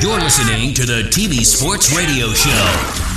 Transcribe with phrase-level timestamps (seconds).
[0.00, 3.09] You're listening to the TV Sports Radio Show.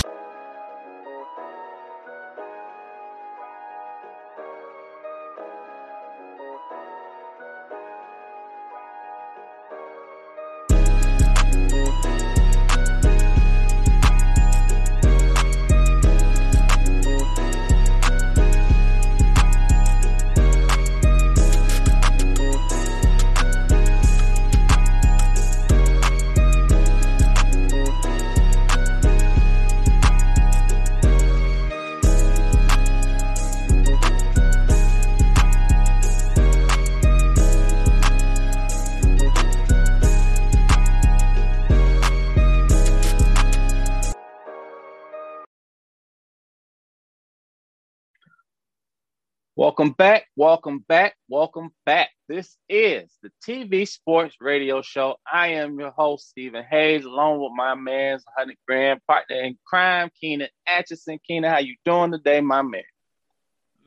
[49.84, 52.10] Welcome back, welcome back, welcome back.
[52.30, 55.18] This is the TV Sports Radio Show.
[55.30, 60.10] I am your host, Stephen Hayes, along with my man's 100 grand partner in crime,
[60.22, 61.20] Keenan Atchison.
[61.28, 62.84] Keenan, how you doing today, my man?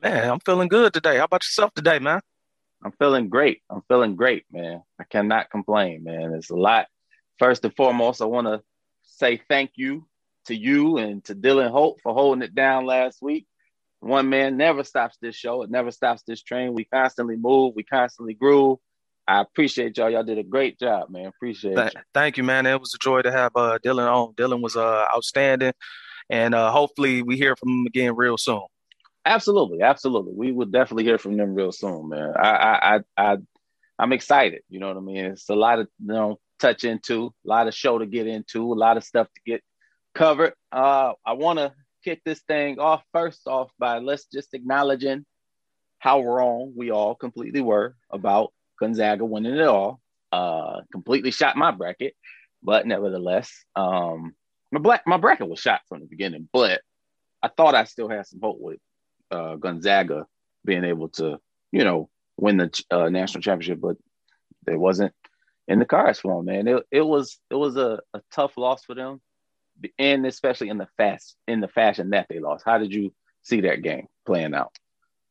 [0.03, 1.17] Man, I'm feeling good today.
[1.17, 2.21] How about yourself today, man?
[2.85, 3.63] I'm feeling great.
[3.67, 4.83] I'm feeling great, man.
[4.99, 6.31] I cannot complain, man.
[6.35, 6.85] It's a lot.
[7.39, 8.61] First and foremost, I want to
[9.01, 10.05] say thank you
[10.45, 13.47] to you and to Dylan Holt for holding it down last week
[13.99, 15.63] one man never stops this show.
[15.63, 16.73] It never stops this train.
[16.73, 17.73] We constantly move.
[17.75, 18.79] We constantly groove.
[19.27, 20.09] I appreciate y'all.
[20.09, 21.25] Y'all did a great job, man.
[21.25, 22.65] Appreciate Th- Thank you, man.
[22.65, 24.33] It was a joy to have uh, Dylan on.
[24.35, 25.73] Dylan was uh, outstanding,
[26.29, 28.61] and uh, hopefully we hear from him again real soon.
[29.25, 30.31] Absolutely, absolutely.
[30.33, 32.33] We will definitely hear from them real soon, man.
[32.39, 33.37] I, I, I, I
[33.99, 34.61] I'm excited.
[34.69, 35.25] You know what I mean?
[35.25, 38.71] It's a lot of you know touch into, a lot of show to get into,
[38.71, 39.61] a lot of stuff to get
[40.15, 40.53] covered.
[40.71, 41.73] Uh, I want to
[42.07, 45.25] kick this thing off first off by let's just acknowledging
[45.99, 49.99] how wrong we all completely were about Gonzaga winning it all.
[50.31, 52.13] Uh, completely shot my bracket,
[52.63, 54.33] but nevertheless, um,
[54.71, 56.47] my black my bracket was shot from the beginning.
[56.53, 56.79] But
[57.43, 58.79] I thought I still had some hope with
[59.29, 60.27] uh, Gonzaga
[60.63, 61.39] being able to,
[61.73, 63.97] you know, win the uh, national championship, but
[64.65, 65.13] it wasn't
[65.67, 66.45] in the cards for them.
[66.45, 69.19] Man, it, it was it was a, a tough loss for them
[69.99, 72.63] and especially in the fast in the fashion that they lost.
[72.65, 74.75] How did you see that game playing out?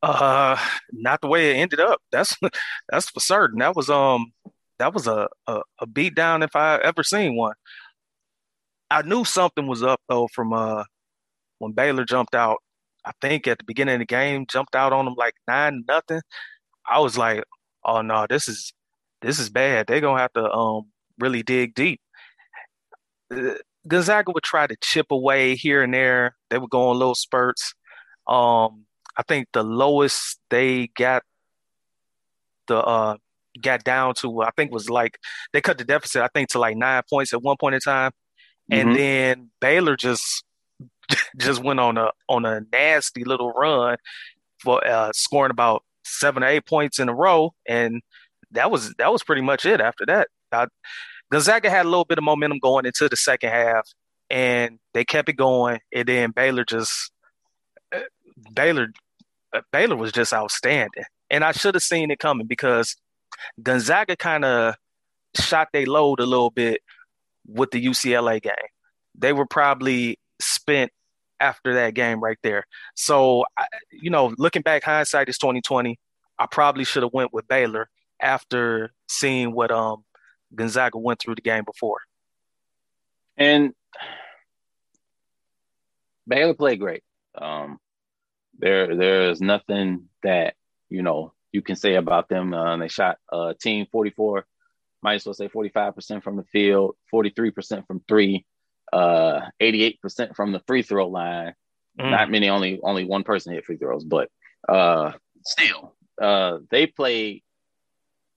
[0.03, 0.59] Uh,
[0.93, 2.01] not the way it ended up.
[2.13, 2.37] That's
[2.89, 3.59] that's for certain.
[3.59, 4.33] That was um
[4.79, 7.55] that was a a, a beat down if I ever seen one.
[8.91, 10.85] I knew something was up though from uh
[11.59, 12.59] when Baylor jumped out.
[13.05, 16.21] I think at the beginning of the game, jumped out on them like nine nothing.
[16.89, 17.45] I was like,
[17.85, 18.73] oh no, this is
[19.23, 19.87] this is bad.
[19.87, 20.87] They're gonna have to um
[21.19, 22.01] really dig deep.
[23.87, 26.37] Gonzaga would try to chip away here and there.
[26.51, 27.75] They would go on little spurts.
[28.27, 28.87] Um,
[29.17, 31.23] I think the lowest they got
[32.67, 33.17] the uh
[33.63, 35.19] got down to I think was like
[35.53, 38.13] they cut the deficit I think to like nine points at one point in time,
[38.71, 38.99] and mm-hmm.
[38.99, 40.45] then Baylor just
[41.39, 43.97] just went on a on a nasty little run
[44.59, 48.03] for uh, scoring about seven or eight points in a row, and
[48.51, 49.81] that was that was pretty much it.
[49.81, 50.67] After that, I,
[51.31, 53.89] Gonzaga had a little bit of momentum going into the second half,
[54.31, 55.81] and they kept it going.
[55.93, 57.11] And then Baylor just
[57.95, 58.01] uh,
[58.53, 58.89] Baylor
[59.55, 62.97] uh, Baylor was just outstanding, and I should have seen it coming because
[63.63, 64.75] Gonzaga kind of
[65.37, 66.81] shot their load a little bit
[67.47, 68.53] with the UCLA game.
[69.17, 70.93] They were probably spent
[71.41, 72.65] after that game right there.
[72.95, 73.45] So,
[73.91, 75.99] you know, looking back, hindsight is twenty twenty.
[76.39, 77.89] I probably should have went with Baylor
[78.21, 80.05] after seeing what um
[80.55, 82.01] Gonzaga went through the game before.
[83.37, 83.75] And
[86.27, 87.03] Baylor played great.
[87.37, 87.79] Um,
[88.59, 90.55] there, there is nothing that
[90.89, 92.55] you know you can say about them.
[92.55, 94.47] Uh, they shot uh, team 44,
[95.03, 98.45] might as well say 45% from the field, 43% from three,
[98.93, 101.55] uh, 88% from the free throw line.
[102.01, 102.11] Mm.
[102.11, 104.29] Not many, only only one person hit free throws, but
[104.69, 105.13] uh,
[105.45, 107.43] still, uh, they played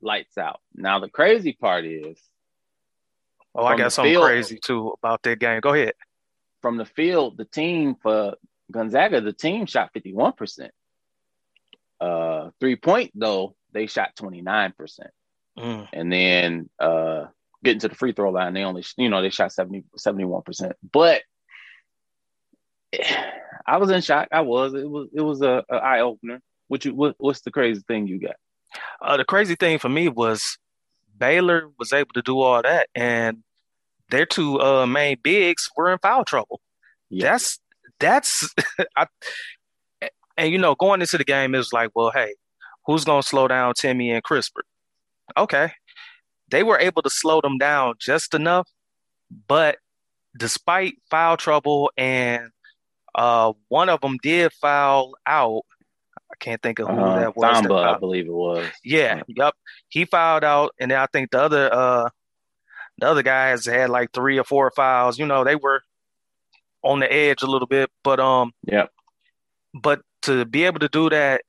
[0.01, 0.61] lights out.
[0.75, 2.17] Now the crazy part is
[3.55, 5.59] Oh, I got something field, crazy too about that game.
[5.59, 5.93] Go ahead.
[6.61, 8.35] From the field, the team for
[8.71, 10.69] Gonzaga, the team shot 51%.
[11.99, 14.99] Uh three point though, they shot 29%.
[15.57, 15.87] Mm.
[15.91, 17.25] And then uh
[17.63, 20.73] getting to the free throw line, they only you know, they shot 70 71%.
[20.91, 21.23] But
[23.65, 24.29] I was in shock.
[24.31, 24.73] I was.
[24.73, 26.41] It was it was a, a eye opener.
[26.67, 28.35] What you what, what's the crazy thing you got?
[29.01, 30.57] Uh, the crazy thing for me was
[31.17, 33.43] Baylor was able to do all that, and
[34.09, 36.61] their two uh, main bigs were in foul trouble.
[37.09, 37.31] Yeah.
[37.31, 37.59] That's
[37.99, 38.53] that's
[38.95, 39.07] I,
[40.37, 42.35] and you know going into the game it was like, well, hey,
[42.85, 44.67] who's gonna slow down Timme and Kispert?
[45.37, 45.71] Okay,
[46.49, 48.67] they were able to slow them down just enough
[49.47, 49.77] but
[50.37, 52.49] despite foul trouble and
[53.15, 55.63] uh, one of them did foul out.
[56.39, 57.57] I can't think of who uh, that was.
[57.57, 58.65] Samba, I believe it was.
[58.83, 59.53] Yeah, yep.
[59.89, 62.09] He fouled out, and then I think the other uh,
[62.99, 65.19] the other guys had like three or four fouls.
[65.19, 65.81] You know, they were
[66.81, 68.87] on the edge a little bit, but um, yeah.
[69.73, 71.41] But to be able to do that,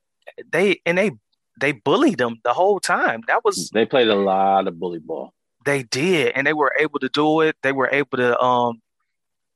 [0.50, 1.12] they and they
[1.60, 3.22] they bullied them the whole time.
[3.26, 5.34] That was they played a lot of bully ball.
[5.64, 7.54] They did, and they were able to do it.
[7.62, 8.80] They were able to, um,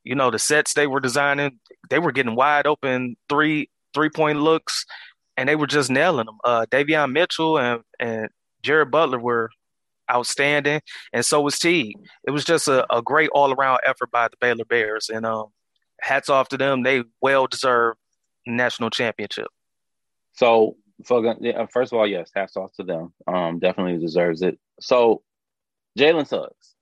[0.04, 1.58] you know, the sets they were designing,
[1.88, 4.84] they were getting wide open three three point looks,
[5.36, 6.38] and they were just nailing them.
[6.44, 8.28] Uh, Davion Mitchell and and
[8.62, 9.50] Jared Butler were
[10.10, 10.80] outstanding,
[11.12, 11.96] and so was T.
[12.26, 15.46] It was just a, a great all around effort by the Baylor Bears, and um,
[16.00, 16.82] hats off to them.
[16.82, 17.98] They well deserved
[18.46, 19.48] national championship.
[20.32, 23.12] So, for, yeah, first of all, yes, hats off to them.
[23.26, 24.58] Um, definitely deserves it.
[24.80, 25.22] So,
[25.98, 26.74] Jalen Suggs,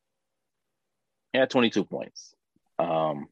[1.32, 2.34] he had 22 points.
[2.78, 3.28] Um,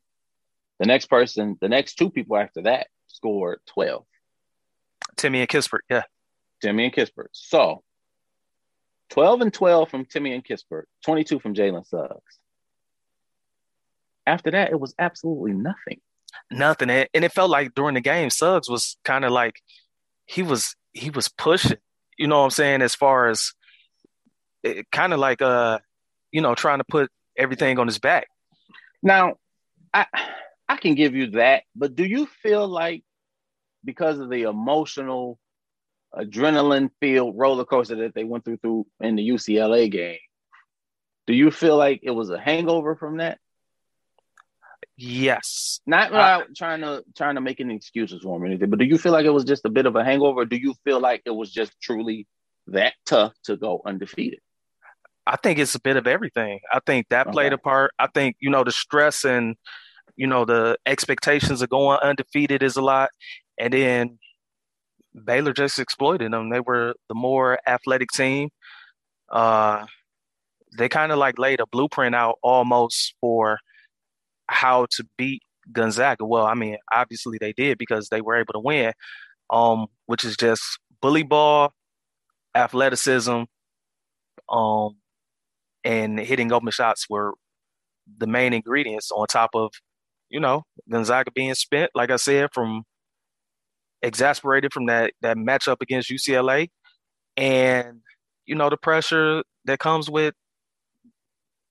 [0.78, 4.04] the next person, the next two people after that scored 12.
[5.20, 6.02] Timme and Kispert, yeah.
[6.64, 7.28] Timme and Kispert.
[7.32, 7.82] So
[9.10, 12.38] 12 and 12 from Timme and Kispert, 22 from Jalen Suggs.
[14.26, 16.00] After that, it was absolutely nothing.
[16.50, 16.90] Nothing.
[16.90, 19.60] And it felt like during the game, Suggs was kind of like
[20.26, 21.78] he was he was pushing,
[22.16, 23.52] you know what I'm saying, as far as
[24.92, 25.78] kind of like uh,
[26.30, 28.28] you know, trying to put everything on his back.
[29.02, 29.36] Now,
[29.92, 30.06] I
[30.68, 33.02] I can give you that, but do you feel like
[33.84, 35.38] because of the emotional
[36.14, 40.18] adrenaline filled roller coaster that they went through through in the UCLA game,
[41.26, 43.38] do you feel like it was a hangover from that?
[44.96, 45.80] Yes.
[45.86, 48.84] Not uh, trying to trying to make any excuses for him or anything, but do
[48.84, 50.44] you feel like it was just a bit of a hangover?
[50.44, 52.26] do you feel like it was just truly
[52.66, 54.40] that tough to go undefeated?
[55.26, 56.60] I think it's a bit of everything.
[56.72, 57.32] I think that okay.
[57.32, 57.92] played a part.
[57.98, 59.54] I think, you know, the stress and,
[60.16, 63.10] you know, the expectations of going undefeated is a lot.
[63.60, 64.18] And then
[65.24, 66.50] Baylor just exploited them.
[66.50, 68.48] They were the more athletic team.
[69.30, 69.84] Uh,
[70.76, 73.58] they kind of like laid a blueprint out almost for
[74.48, 75.42] how to beat
[75.72, 76.24] Gonzaga.
[76.24, 78.92] Well, I mean, obviously they did because they were able to win,
[79.50, 80.62] um, which is just
[81.02, 81.72] bully ball,
[82.54, 83.42] athleticism,
[84.48, 84.96] um,
[85.84, 87.34] and hitting open shots were
[88.18, 89.70] the main ingredients on top of,
[90.28, 92.84] you know, Gonzaga being spent, like I said, from
[94.02, 96.68] exasperated from that that matchup against UCLA
[97.36, 98.00] and
[98.46, 100.34] you know the pressure that comes with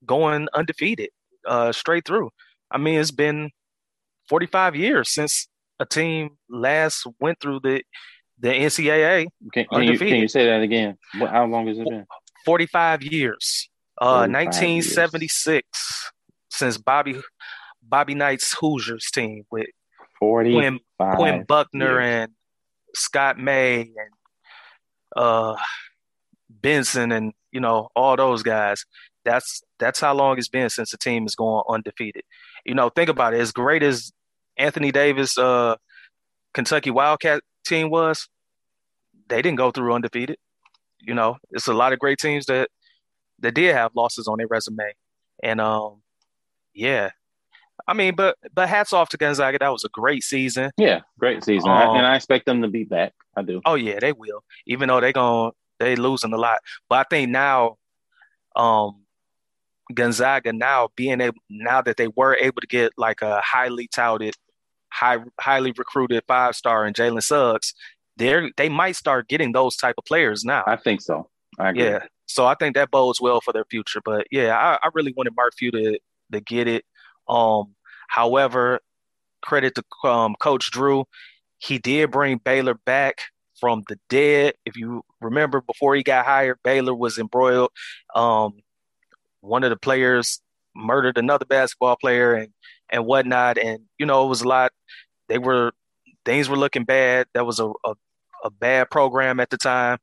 [0.06, 1.10] going undefeated
[1.48, 2.30] uh, straight through.
[2.72, 3.50] I mean, it's been
[4.30, 5.48] 45 years since
[5.80, 7.84] a team last went through the
[8.40, 9.28] the NCAA.
[9.54, 10.98] Can, can, you, can you, say that again?
[11.14, 12.06] How long has it been?
[12.46, 13.70] 45 years.
[14.02, 15.64] Uh, 1976 years.
[16.50, 17.20] since Bobby
[17.84, 19.68] Bobby Knight's Hoosiers team with
[20.20, 20.80] 40 Quinn,
[21.16, 22.24] Quinn Buckner years.
[22.24, 22.32] and
[22.96, 24.14] Scott May and
[25.16, 25.56] uh,
[26.50, 28.86] Benson and you know all those guys.
[29.26, 32.24] That's that's how long it's been since the team is going undefeated.
[32.66, 33.40] You know, think about it.
[33.40, 34.12] As great as
[34.58, 35.76] Anthony Davis, uh,
[36.54, 38.28] Kentucky Wildcat team was,
[39.28, 40.38] they didn't go through undefeated.
[41.00, 42.70] You know, it's a lot of great teams that
[43.40, 44.94] that did have losses on their resume.
[45.42, 46.02] And um,
[46.74, 47.12] yeah,
[47.88, 49.60] I mean, but but hats off to Gonzaga.
[49.60, 50.72] That was a great season.
[50.78, 53.14] Yeah, great season, um, and I expect them to be back.
[53.36, 53.62] I do.
[53.66, 54.44] Oh yeah, they will.
[54.68, 56.60] Even though they're going they losing a lot,
[56.90, 57.78] but I think now,
[58.56, 59.04] um,
[59.94, 64.36] Gonzaga now being able now that they were able to get like a highly touted,
[64.92, 67.74] high highly recruited five star in Jalen Suggs,
[68.18, 70.64] they they might start getting those type of players now.
[70.68, 71.30] I think so.
[71.58, 71.84] I agree.
[71.84, 74.02] Yeah, so I think that bodes well for their future.
[74.04, 76.00] But yeah, I, I really wanted Mark Few to
[76.32, 76.86] to get it.
[77.30, 77.76] Um,
[78.08, 78.80] however,
[79.42, 81.06] credit to um, Coach Drew,
[81.58, 83.22] he did bring Baylor back
[83.60, 84.56] from the dead.
[84.66, 87.72] If you remember, before he got hired, Baylor was embroiled.
[88.16, 88.54] Um,
[89.42, 90.42] one of the players
[90.76, 92.50] murdered another basketball player and
[92.92, 94.72] and whatnot, and you know it was a lot.
[95.28, 95.72] They were
[96.26, 97.28] things were looking bad.
[97.34, 97.94] That was a a,
[98.44, 100.00] a bad program at the time.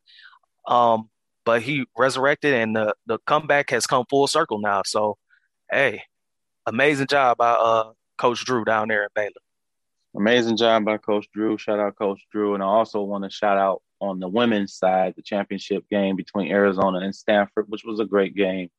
[0.68, 1.11] Um,
[1.47, 4.83] but he resurrected and the, the comeback has come full circle now.
[4.85, 5.16] So,
[5.71, 6.02] hey,
[6.66, 9.32] amazing job by uh, Coach Drew down there at Baylor.
[10.16, 11.58] Amazing job by Coach Drew.
[11.58, 12.54] Shout out Coach Drew.
[12.54, 16.50] And I also want to shout out on the women's side, the championship game between
[16.50, 18.70] Arizona and Stanford, which was a great game.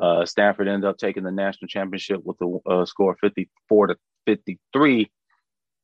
[0.00, 5.10] Uh, Stanford ended up taking the national championship with a uh, score 54 to 53.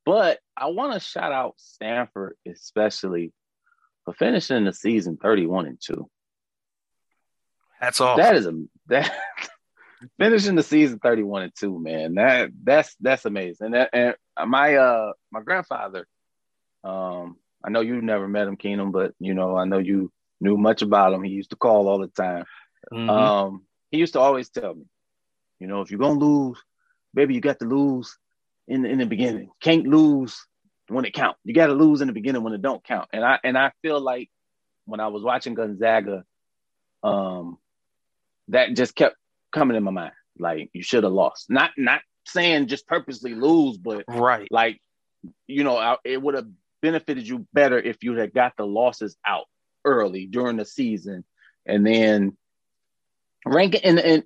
[0.07, 3.33] But I want to shout out Stanford, especially
[4.05, 6.09] for finishing the season 31 and 2.
[7.81, 8.17] That's all.
[8.17, 8.53] That is a
[8.87, 9.13] that
[10.19, 12.15] finishing the season 31 and 2 man.
[12.15, 13.67] That that's that's amazing.
[13.67, 14.15] And, that, and
[14.51, 16.07] my uh my grandfather
[16.83, 20.57] um i know you never met him Keenan but you know i know you knew
[20.57, 21.23] much about him.
[21.23, 22.45] He used to call all the time.
[22.93, 23.09] Mm-hmm.
[23.09, 24.85] um he used to always tell me
[25.59, 26.63] you know if you're gonna lose
[27.15, 28.19] baby you got to lose
[28.67, 29.51] in the, in the beginning.
[29.61, 30.47] Can't lose
[30.89, 31.37] when it count.
[31.45, 33.09] You got to lose in the beginning when it don't count.
[33.13, 34.31] And i and i feel like
[34.87, 36.25] when i was watching gonzaga
[37.03, 37.59] um
[38.49, 39.17] that just kept
[39.55, 40.13] coming in my mind.
[40.39, 41.49] Like you should have lost.
[41.49, 44.49] Not not saying just purposely lose, but right.
[44.51, 44.81] Like
[45.47, 46.49] you know, it would have
[46.83, 49.47] benefited you better if you had got the losses out
[49.85, 51.25] early during the season,
[51.65, 52.37] and then
[53.47, 54.25] ranking and, and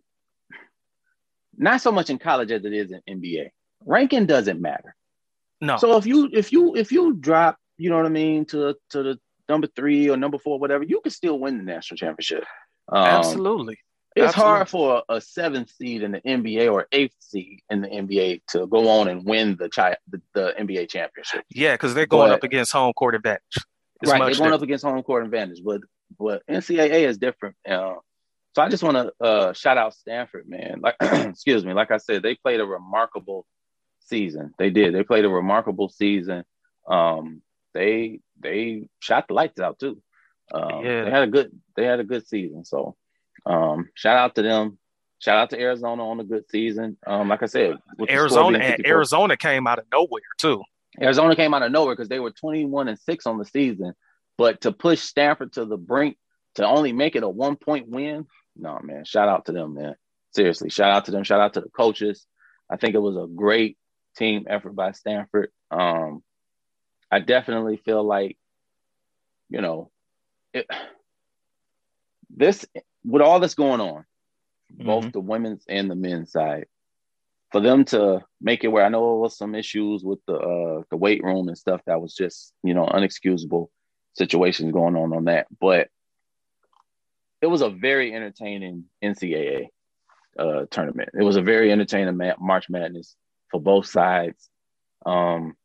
[1.56, 3.50] not so much in college as it is in NBA.
[3.85, 4.97] Ranking doesn't matter.
[5.61, 5.76] No.
[5.76, 9.02] So if you if you if you drop, you know what I mean, to to
[9.02, 9.18] the
[9.49, 12.44] number three or number four, whatever, you can still win the national championship.
[12.90, 13.78] Um, Absolutely.
[14.18, 14.50] It's Absolutely.
[14.50, 18.66] hard for a seventh seed in the NBA or eighth seed in the NBA to
[18.66, 21.44] go on and win the chi- the, the NBA championship.
[21.50, 23.42] Yeah, because they're going but, up against home court advantage.
[24.02, 25.82] It's right, they're going up against home court advantage, but
[26.18, 27.56] but NCAA is different.
[27.68, 27.94] Uh,
[28.54, 30.80] so I just want to uh, shout out Stanford, man.
[30.80, 33.46] Like, excuse me, like I said, they played a remarkable
[34.00, 34.52] season.
[34.58, 34.94] They did.
[34.94, 36.44] They played a remarkable season.
[36.88, 37.42] Um,
[37.75, 40.02] they they shot the lights out too.
[40.52, 41.04] Um, yeah.
[41.04, 42.64] They had a good they had a good season.
[42.64, 42.96] So
[43.47, 44.78] um, shout out to them.
[45.21, 46.97] Shout out to Arizona on a good season.
[47.07, 47.76] Um, like I said,
[48.09, 50.62] Arizona and Arizona came out of nowhere too.
[51.00, 53.95] Arizona came out of nowhere because they were 21 and 6 on the season.
[54.37, 56.16] But to push Stanford to the brink
[56.54, 58.26] to only make it a one point win,
[58.57, 59.04] no man.
[59.04, 59.97] Shout out to them, man.
[60.35, 61.25] Seriously, shout out to them.
[61.25, 62.26] Shout out to the coaches.
[62.71, 63.76] I think it was a great
[64.16, 65.50] team effort by Stanford.
[65.71, 66.23] Um,
[67.11, 68.37] I definitely feel like,
[69.49, 69.90] you know,
[70.52, 70.66] it,
[72.30, 72.66] this
[73.04, 74.04] with all this going on,
[74.72, 74.86] mm-hmm.
[74.86, 76.66] both the women's and the men's side,
[77.52, 80.82] for them to make it where I know there was some issues with the uh,
[80.90, 83.68] the weight room and stuff that was just you know unexcusable
[84.14, 85.88] situations going on on that, but
[87.40, 89.68] it was a very entertaining NCAA
[90.38, 91.10] uh, tournament.
[91.18, 93.14] It was a very entertaining ma- March Madness
[93.50, 94.48] for both sides.
[95.06, 95.56] Um,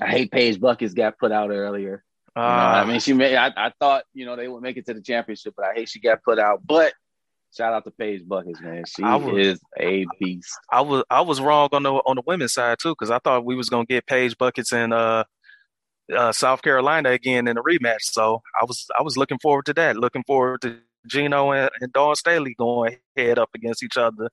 [0.00, 2.04] I hate Paige Buckets got put out earlier.
[2.36, 3.34] Uh, I mean, she made.
[3.34, 5.88] I, I thought you know they would make it to the championship, but I hate
[5.88, 6.60] she got put out.
[6.66, 6.92] But
[7.56, 8.84] shout out to Paige Buckets, man.
[8.86, 10.52] She was, is a beast.
[10.70, 13.46] I was I was wrong on the on the women's side too, because I thought
[13.46, 15.24] we was gonna get Paige Buckets in uh,
[16.14, 18.02] uh, South Carolina again in a rematch.
[18.02, 19.96] So I was I was looking forward to that.
[19.96, 24.28] Looking forward to Gino and, and Dawn Staley going head up against each other,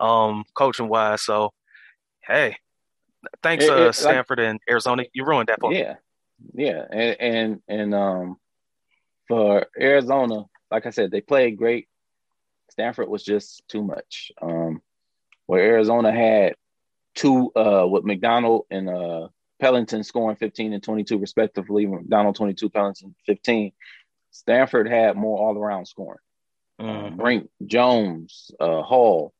[0.00, 1.22] um, coaching wise.
[1.22, 1.50] So
[2.26, 2.56] hey,
[3.42, 5.04] thanks it, uh, Stanford like, and Arizona.
[5.12, 5.78] You ruined that for yeah.
[5.78, 5.84] me.
[5.84, 5.94] Yeah,
[6.90, 8.36] and and and um,
[9.28, 11.88] for Arizona, like I said, they played great.
[12.70, 14.32] Stanford was just too much.
[14.40, 14.80] Um,
[15.46, 16.54] where Arizona had
[17.14, 19.28] two uh with McDonald and uh
[19.58, 23.72] Pellington scoring 15 and 22 respectively, McDonald 22, Pellington 15.
[24.30, 26.18] Stanford had more all around scoring.
[26.80, 27.16] Mm-hmm.
[27.16, 29.32] Brink, Jones, uh, Hull,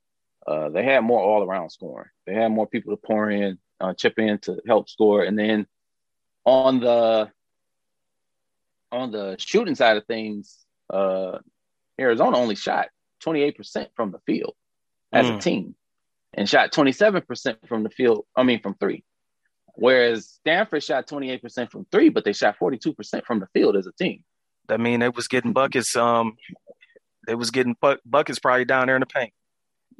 [0.46, 2.08] uh, they had more all around scoring.
[2.26, 5.66] They had more people to pour in, uh, chip in to help score, and then
[6.46, 7.30] on the
[8.92, 10.56] on the shooting side of things,
[10.90, 11.38] uh,
[12.00, 12.88] Arizona only shot
[13.24, 14.54] 28% from the field
[15.12, 15.36] as mm.
[15.36, 15.74] a team
[16.32, 19.02] and shot 27% from the field, I mean, from three.
[19.74, 23.92] Whereas Stanford shot 28% from three, but they shot 42% from the field as a
[23.92, 24.22] team.
[24.68, 25.94] I mean, they was getting buckets.
[25.96, 26.36] Um,
[27.26, 29.32] they was getting bu- buckets probably down there in the paint.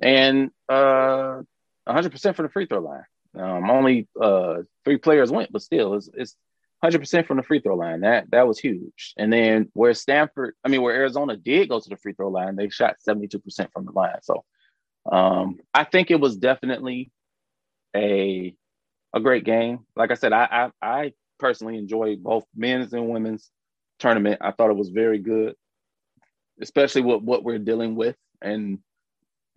[0.01, 1.43] And uh,
[1.89, 3.05] 100% from the free throw line.
[3.39, 6.37] Um, only uh, three players went, but still, it's, it's
[6.83, 8.01] 100% from the free throw line.
[8.01, 9.15] That that was huge.
[9.17, 12.57] And then where Stanford, I mean, where Arizona did go to the free throw line,
[12.57, 14.23] they shot 72% from the line.
[14.23, 14.45] So
[15.11, 17.11] um, I think it was definitely
[17.95, 18.55] a
[19.15, 19.81] a great game.
[19.95, 23.51] Like I said, I, I, I personally enjoyed both men's and women's
[23.99, 24.41] tournament.
[24.43, 25.55] I thought it was very good,
[26.61, 28.79] especially with what we're dealing with and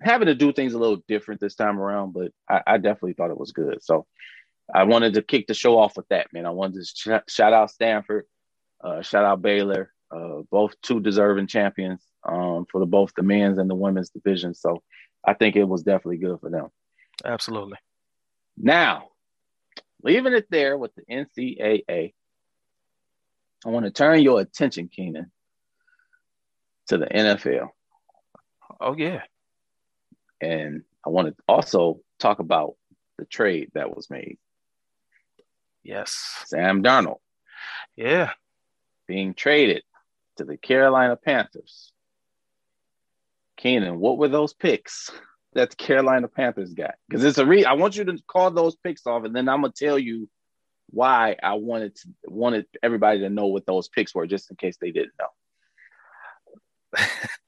[0.02, 3.32] having to do things a little different this time around, but I, I definitely thought
[3.32, 3.84] it was good.
[3.84, 4.06] So
[4.74, 6.46] I wanted to kick the show off with that, man.
[6.46, 8.26] I wanted to sh- shout out Stanford,
[8.84, 13.58] uh, shout out Baylor, uh, both two deserving champions um, for the, both the men's
[13.58, 14.54] and the women's division.
[14.54, 14.84] So
[15.26, 16.70] I think it was definitely good for them.
[17.26, 17.78] Absolutely.
[18.58, 19.10] Now,
[20.04, 22.14] leaving it there with the NCAA,
[23.66, 25.32] I want to turn your attention, Keenan,
[26.88, 27.70] to the NFL.
[28.80, 29.22] Oh, yeah.
[30.42, 32.76] And I want to also talk about
[33.18, 34.38] the trade that was made.
[35.84, 36.44] Yes.
[36.46, 37.20] Sam Darnold.
[37.96, 38.32] Yeah.
[39.08, 39.84] Being traded
[40.38, 41.92] to the Carolina Panthers.
[43.58, 45.12] Keenan, what were those picks
[45.54, 46.96] that the Carolina Panthers got?
[47.08, 47.66] Because it's a re.
[47.66, 50.30] I want you to call those picks off, and then I'm gonna tell you
[50.92, 54.78] why I wanted to, wanted everybody to know what those picks were, just in case
[54.80, 57.06] they didn't know.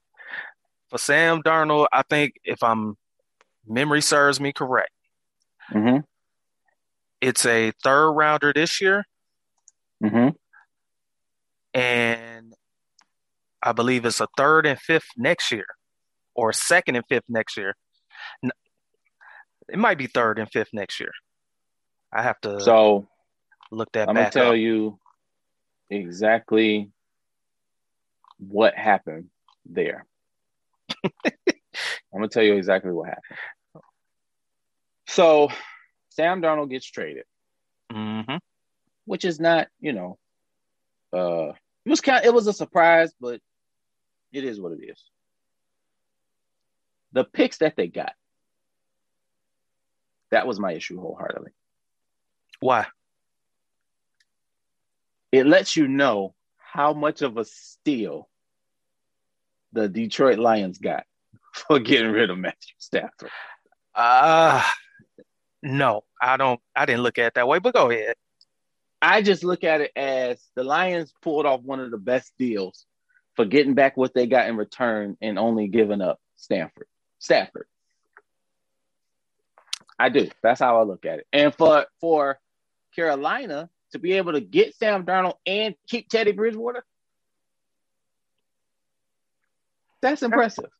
[0.92, 2.96] For Sam Darnold, I think if I'm
[3.66, 4.90] memory serves me correct,
[5.72, 6.00] Mm-hmm.
[7.22, 9.04] it's a third rounder this year,
[10.04, 10.36] Mm-hmm.
[11.72, 12.54] and
[13.62, 15.64] I believe it's a third and fifth next year,
[16.34, 17.74] or second and fifth next year.
[18.42, 21.12] It might be third and fifth next year.
[22.12, 23.06] I have to So
[23.70, 24.56] look that I'm gonna tell up.
[24.56, 24.98] you
[25.88, 26.90] exactly
[28.36, 29.30] what happened
[29.64, 30.04] there.
[31.04, 31.32] I'm
[32.14, 33.38] gonna tell you exactly what happened.
[35.08, 35.50] So
[36.10, 37.24] Sam Darnold gets traded,
[37.90, 38.36] hmm
[39.04, 40.16] which is not, you know,
[41.12, 41.48] uh,
[41.84, 42.24] it was kind.
[42.24, 43.40] it was a surprise, but
[44.32, 45.02] it is what it is.
[47.12, 48.12] The picks that they got,
[50.30, 51.50] that was my issue wholeheartedly.
[52.60, 52.86] Why?
[55.32, 58.28] it lets you know how much of a steal
[59.72, 61.04] the Detroit Lions got
[61.52, 63.30] for getting rid of Matthew Stafford.
[63.94, 64.62] Uh
[65.62, 66.60] no, I don't.
[66.74, 67.60] I didn't look at it that way.
[67.60, 68.14] But go ahead.
[69.00, 72.86] I just look at it as the Lions pulled off one of the best deals
[73.34, 76.86] for getting back what they got in return and only giving up Stanford.
[77.18, 77.66] Stafford.
[79.98, 80.28] I do.
[80.42, 81.26] That's how I look at it.
[81.32, 82.40] And for for
[82.94, 86.84] Carolina to be able to get Sam Darnold and keep Teddy Bridgewater,
[90.02, 90.70] that's impressive.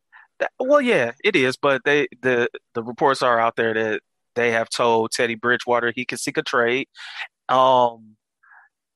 [0.40, 1.56] That- well, yeah, it is.
[1.56, 4.02] But they the the reports are out there that
[4.34, 6.88] they have told Teddy Bridgewater he can seek a trade,
[7.48, 8.16] um,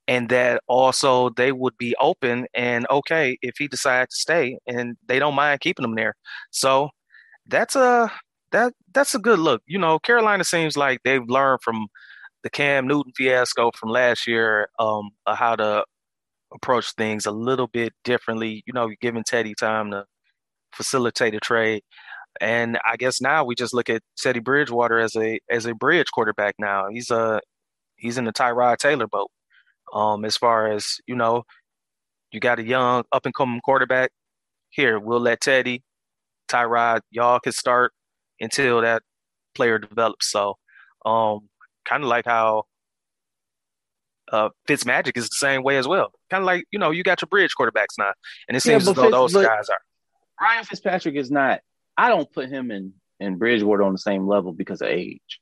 [0.08, 4.96] and that also they would be open and okay if he decided to stay, and
[5.06, 6.14] they don't mind keeping him there.
[6.50, 6.90] So
[7.46, 8.10] that's a
[8.52, 9.62] that that's a good look.
[9.66, 11.88] You know, Carolina seems like they've learned from
[12.42, 15.84] the Cam Newton fiasco from last year, um, how to
[16.54, 18.62] approach things a little bit differently.
[18.66, 20.04] You know, giving Teddy time to
[20.72, 21.82] facilitate a trade.
[22.40, 26.08] And I guess now we just look at Teddy Bridgewater as a as a bridge
[26.12, 26.88] quarterback now.
[26.90, 27.40] He's a
[27.96, 29.30] he's in the Tyrod Taylor boat.
[29.92, 31.44] Um, as far as, you know,
[32.32, 34.10] you got a young up and coming quarterback.
[34.70, 35.82] Here, we'll let Teddy,
[36.48, 37.92] Tyrod, y'all can start
[38.40, 39.02] until that
[39.54, 40.30] player develops.
[40.30, 40.56] So
[41.06, 41.48] um
[41.86, 42.64] kind of like how
[44.30, 46.10] uh Fitzmagic is the same way as well.
[46.28, 48.12] Kind of like, you know, you got your bridge quarterbacks now.
[48.48, 49.78] And it seems but as though Fitz- those but- guys are.
[50.40, 51.60] Ryan Fitzpatrick is not.
[51.96, 55.40] I don't put him in in Bridgewater on the same level because of age.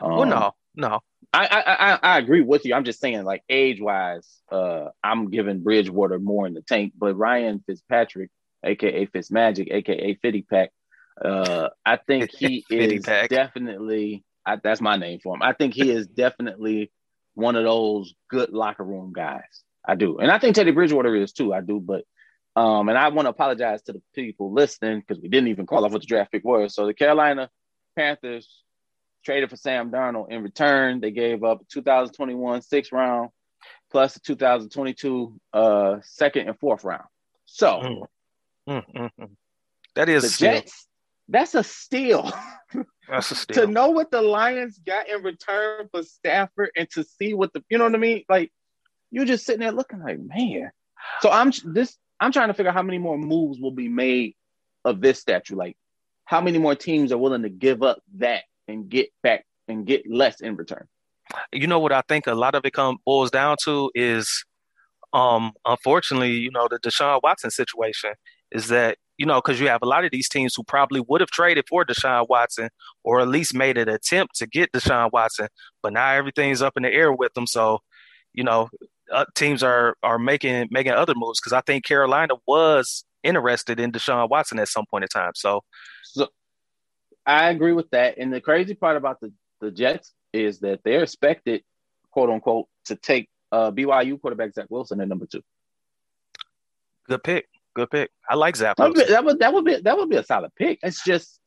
[0.00, 1.00] Um, Well, no, no.
[1.32, 2.74] I, I I I agree with you.
[2.74, 7.14] I'm just saying, like age wise, uh, I'm giving Bridgewater more in the tank, but
[7.16, 8.30] Ryan Fitzpatrick,
[8.64, 10.70] aka Fitzmagic, aka Fitty Pack,
[11.22, 13.28] uh, I think he is Pack.
[13.28, 14.24] definitely.
[14.46, 15.42] I, that's my name for him.
[15.42, 16.90] I think he is definitely
[17.34, 19.62] one of those good locker room guys.
[19.84, 21.52] I do, and I think Teddy Bridgewater is too.
[21.52, 22.04] I do, but
[22.58, 25.84] um, and I want to apologize to the people listening because we didn't even call
[25.84, 26.74] off what the draft pick was.
[26.74, 27.50] So the Carolina
[27.96, 28.64] Panthers
[29.24, 30.30] traded for Sam Darnold.
[30.30, 33.30] In return, they gave up 2021 sixth round
[33.92, 37.04] plus the 2022 uh, second and fourth round.
[37.46, 38.06] So Mm.
[38.68, 39.30] Mm, mm, mm.
[39.94, 40.52] That is the a steal.
[40.52, 40.86] Jets,
[41.28, 42.32] that's a steal.
[43.08, 47.32] That's a to know what the Lions got in return for Stafford and to see
[47.32, 48.24] what the you know what I mean?
[48.28, 48.52] Like
[49.10, 50.70] you're just sitting there looking like, man.
[51.22, 54.34] So I'm this I'm trying to figure out how many more moves will be made
[54.84, 55.56] of this statue.
[55.56, 55.76] Like
[56.24, 60.02] how many more teams are willing to give up that and get back and get
[60.10, 60.86] less in return.
[61.52, 64.44] You know what I think a lot of it come boils down to is,
[65.14, 68.12] um, unfortunately, you know, the Deshaun Watson situation
[68.50, 71.20] is that you know because you have a lot of these teams who probably would
[71.20, 72.68] have traded for Deshaun Watson
[73.04, 75.48] or at least made an attempt to get Deshaun Watson,
[75.82, 77.46] but now everything's up in the air with them.
[77.46, 77.80] So,
[78.34, 78.68] you know,
[79.12, 83.92] uh, teams are are making making other moves because I think Carolina was interested in
[83.92, 85.32] Deshaun Watson at some point in time.
[85.34, 85.62] So,
[86.02, 86.28] So
[87.26, 88.18] I agree with that.
[88.18, 91.62] And the crazy part about the, the Jets is that they're expected,
[92.10, 95.42] quote unquote, to take uh, BYU quarterback Zach Wilson at number two.
[97.08, 98.10] good pick, good pick.
[98.28, 100.24] I like Zach That would, be, that would that would be that would be a
[100.24, 100.78] solid pick.
[100.82, 101.40] It's just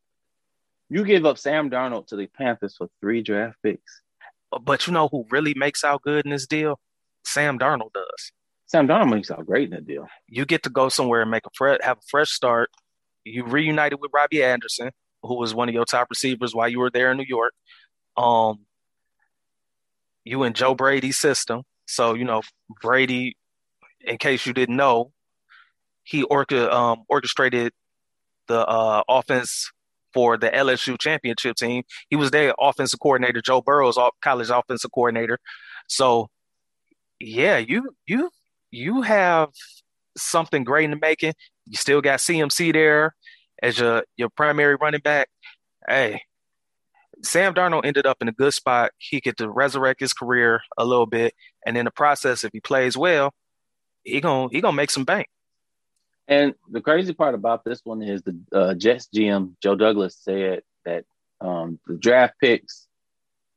[0.89, 4.01] you give up Sam Darnold to the Panthers for three draft picks.
[4.61, 6.79] But you know who really makes out good in this deal?
[7.25, 8.31] Sam Darnold does.
[8.67, 10.07] Sam Darnold makes out great in the deal.
[10.27, 12.69] You get to go somewhere and make a fresh, have a fresh start.
[13.23, 14.91] You reunited with Robbie Anderson,
[15.23, 17.53] who was one of your top receivers while you were there in New York.
[18.17, 18.65] Um,
[20.23, 22.41] you in Joe Brady's system, so you know
[22.81, 23.37] Brady.
[24.03, 25.11] In case you didn't know,
[26.03, 27.71] he orca, um, orchestrated
[28.47, 29.71] the uh, offense
[30.13, 31.83] for the LSU championship team.
[32.09, 35.39] He was their offensive coordinator, Joe Burrow's college offensive coordinator.
[35.87, 36.29] So,
[37.21, 38.29] yeah, you you
[38.71, 39.49] you have
[40.17, 41.33] something great in the making.
[41.65, 43.15] You still got CMC there
[43.61, 45.29] as your your primary running back.
[45.87, 46.21] Hey,
[47.23, 48.91] Sam Darnold ended up in a good spot.
[48.97, 51.33] He could to resurrect his career a little bit,
[51.65, 53.33] and in the process, if he plays well,
[54.03, 55.27] he gonna he gonna make some bank.
[56.27, 60.61] And the crazy part about this one is the uh, Jets GM Joe Douglas said
[60.85, 61.05] that
[61.41, 62.87] um, the draft picks,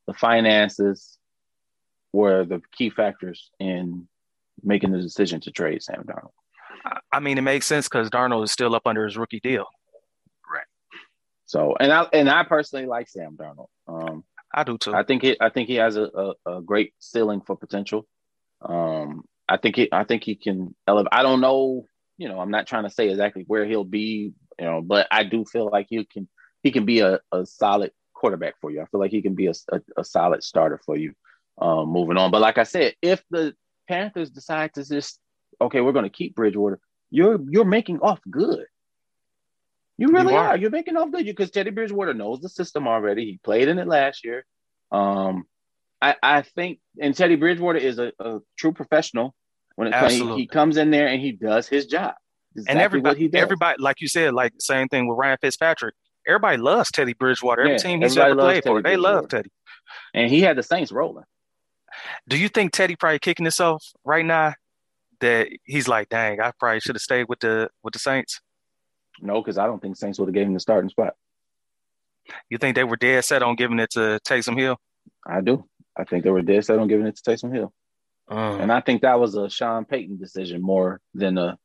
[0.07, 1.19] the finances,
[2.15, 4.09] were the key factors in
[4.63, 6.33] making the decision to trade Sam Darnold.
[7.13, 9.67] I mean, it makes sense because Darnold is still up under his rookie deal.
[10.53, 10.67] Right.
[11.47, 13.69] So, and I and I personally like Sam Darnold.
[13.89, 14.25] Um,
[14.55, 14.95] I do too.
[14.95, 18.07] I think he I think he has a, a, a great ceiling for potential.
[18.63, 21.09] Um, I think he I think he can elevate.
[21.13, 24.65] I don't know you know, I'm not trying to say exactly where he'll be, you
[24.65, 26.29] know, but I do feel like he can
[26.63, 28.81] he can be a, a solid quarterback for you.
[28.81, 31.13] I feel like he can be a, a, a solid starter for you
[31.59, 32.31] um, moving on.
[32.31, 33.55] But like I said, if the
[33.89, 35.19] Panthers decide to just
[35.61, 38.67] okay, we're going to keep Bridgewater, you're you're making off good.
[39.97, 40.49] You really you are.
[40.49, 40.57] are.
[40.57, 43.25] You're making off good because Teddy Bridgewater knows the system already.
[43.27, 44.45] He played in it last year.
[44.91, 45.45] Um,
[46.03, 49.35] I, I think, and Teddy Bridgewater is a, a true professional
[49.77, 52.15] when it Comes, he comes in there and he does his job.
[52.57, 55.95] Exactly and everybody, everybody, like you said, like same thing with Ryan Fitzpatrick.
[56.27, 57.63] Everybody loves Teddy Bridgewater.
[57.63, 59.51] Every yeah, team he's ever played Teddy for, they love Teddy.
[60.15, 61.25] And he had the Saints rolling.
[62.29, 64.55] Do you think Teddy probably kicking himself right now
[65.21, 68.41] that he's like, dang, I probably should have stayed with the with the Saints?
[69.21, 71.15] No, because I don't think Saints would have gave him the starting spot.
[72.49, 74.79] You think they were dead set on giving it to Taysom Hill?
[75.27, 75.65] I do.
[75.97, 77.73] I think they were dead set on giving it to Taysom Hill.
[78.29, 81.59] Um, and I think that was a Sean Payton decision more than a,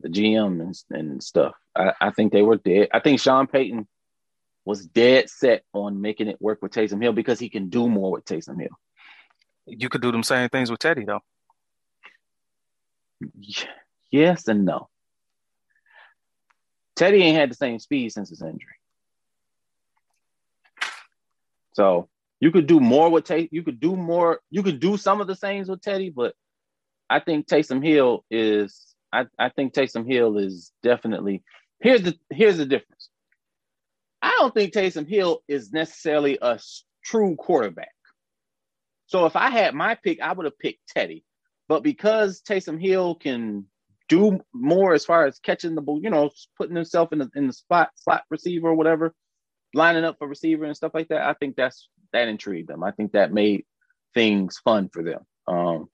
[0.00, 1.54] the GM and, and stuff.
[1.76, 2.88] I, I, think they were dead.
[2.92, 3.86] I think Sean Payton
[4.64, 8.10] was dead set on making it work with Taysom Hill because he can do more
[8.10, 8.76] with Taysom Hill.
[9.66, 11.20] You could do them same things with Teddy, though.
[14.10, 14.88] Yes and no.
[16.96, 18.74] Teddy ain't had the same speed since his injury.
[21.74, 22.08] So
[22.40, 23.48] you could do more with Teddy.
[23.52, 24.40] You could do more.
[24.50, 26.34] You could do some of the same things with Teddy, but
[27.08, 28.94] I think Taysom Hill is.
[29.12, 31.42] I, I think Taysom Hill is definitely.
[31.80, 33.08] Here's the here's the difference.
[34.22, 36.58] I don't think Taysom Hill is necessarily a
[37.02, 37.94] true quarterback.
[39.10, 41.24] So if I had my pick, I would have picked Teddy.
[41.66, 43.66] But because Taysom Hill can
[44.08, 47.48] do more as far as catching the ball, you know, putting himself in the in
[47.48, 49.12] the spot slot receiver or whatever,
[49.74, 52.84] lining up for receiver and stuff like that, I think that's that intrigued them.
[52.84, 53.64] I think that made
[54.14, 55.26] things fun for them.
[55.48, 55.86] Um,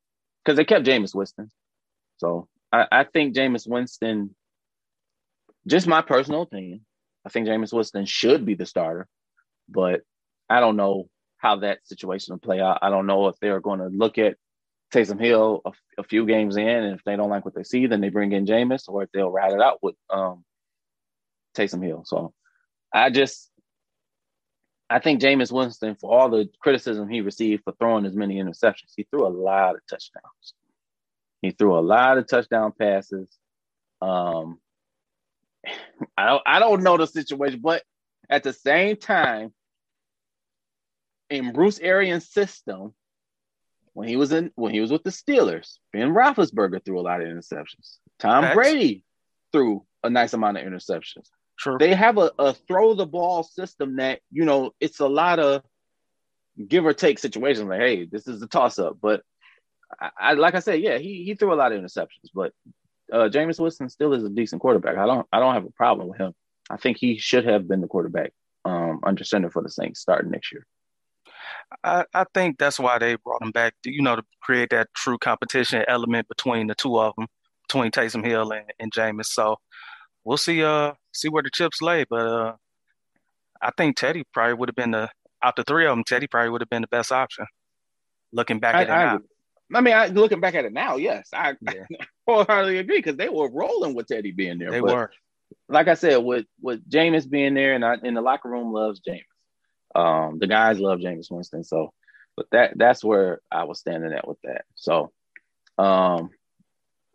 [0.45, 1.51] because they kept Jameis Winston.
[2.19, 4.35] So I, I think Jameis Winston,
[5.67, 6.85] just my personal opinion,
[7.25, 9.09] I think Jameis Winston should be the starter,
[9.71, 10.03] but
[10.51, 12.79] I don't know how that situation will play out.
[12.83, 14.37] I don't know if they're going to look at
[14.93, 17.87] Taysom Hill a, a, few games in, and if they don't like what they see,
[17.87, 20.45] then they bring in Jameis, or if they'll ride it out with um,
[21.57, 22.05] Taysom Hill.
[22.07, 22.33] So
[22.93, 23.51] I just
[24.89, 28.93] I think Jameis Winston, for all the criticism he received for throwing as many interceptions,
[28.97, 30.55] he threw a lot of touchdowns.
[31.43, 33.29] He threw a lot of touchdown passes.
[34.01, 34.59] Um,
[36.17, 37.83] I don't, I don't know the situation, but
[38.31, 39.53] at the same time,
[41.31, 42.95] in Bruce Arians' system,
[43.95, 47.23] when he was in when he was with the Steelers, Ben Roethlisberger threw a lot
[47.23, 47.97] of interceptions.
[48.19, 49.05] Tom Brady
[49.53, 51.29] threw a nice amount of interceptions.
[51.59, 51.79] True.
[51.79, 55.63] They have a, a throw the ball system that, you know, it's a lot of
[56.69, 58.99] give or take situations like, hey, this is a toss up.
[59.01, 59.23] But
[59.99, 62.53] I, I, like I said, yeah, he he threw a lot of interceptions, but
[63.11, 64.99] uh Jameis Winston still is a decent quarterback.
[64.99, 66.35] I don't I don't have a problem with him.
[66.69, 68.33] I think he should have been the quarterback
[68.67, 70.67] um under center for the Saints starting next year.
[71.83, 75.19] I, I think that's why they brought him back, you know, to create that true
[75.19, 77.27] competition element between the two of them,
[77.67, 79.27] between Taysom Hill and, and Jameis.
[79.27, 79.57] So
[80.25, 82.05] we'll see uh see where the chips lay.
[82.09, 82.55] But uh,
[83.61, 85.11] I think Teddy probably would have been the
[85.43, 86.05] out the three of them.
[86.05, 87.47] Teddy probably would have been the best option.
[88.33, 89.21] Looking back I, at it I, now.
[89.75, 91.85] I mean, I, looking back at it now, yes, I yeah.
[92.27, 94.71] wholeheartedly agree because they were rolling with Teddy being there.
[94.71, 95.11] They but were.
[95.69, 99.01] Like I said, with with Jameis being there, and I, in the locker room loves
[99.01, 99.23] Jameis.
[99.97, 101.93] Um, the guys love Jameis Winston, so
[102.37, 104.67] but that that's where I was standing at with that.
[104.75, 105.11] So,
[105.79, 106.29] um,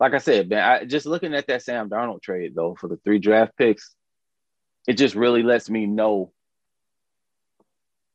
[0.00, 2.96] like I said, man, I, just looking at that Sam Darnold trade though for the
[2.96, 3.94] three draft picks,
[4.88, 6.32] it just really lets me know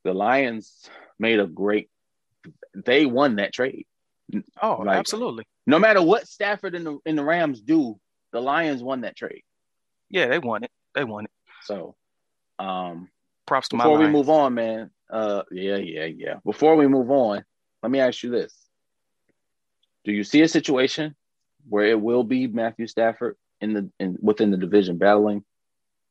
[0.04, 1.90] the Lions made a great.
[2.76, 3.86] They won that trade.
[4.62, 5.46] Oh, like, absolutely.
[5.66, 7.98] No matter what Stafford and the and the Rams do,
[8.34, 9.44] the Lions won that trade.
[10.10, 10.72] Yeah, they won it.
[10.94, 11.32] They won it.
[11.64, 11.96] So,
[12.60, 13.10] um,
[13.48, 14.92] props to before my we move on, man.
[15.10, 16.36] Uh, yeah, yeah, yeah.
[16.46, 17.44] Before we move on,
[17.82, 18.54] let me ask you this:
[20.06, 21.16] Do you see a situation
[21.68, 25.44] where it will be Matthew Stafford in the in within the division battling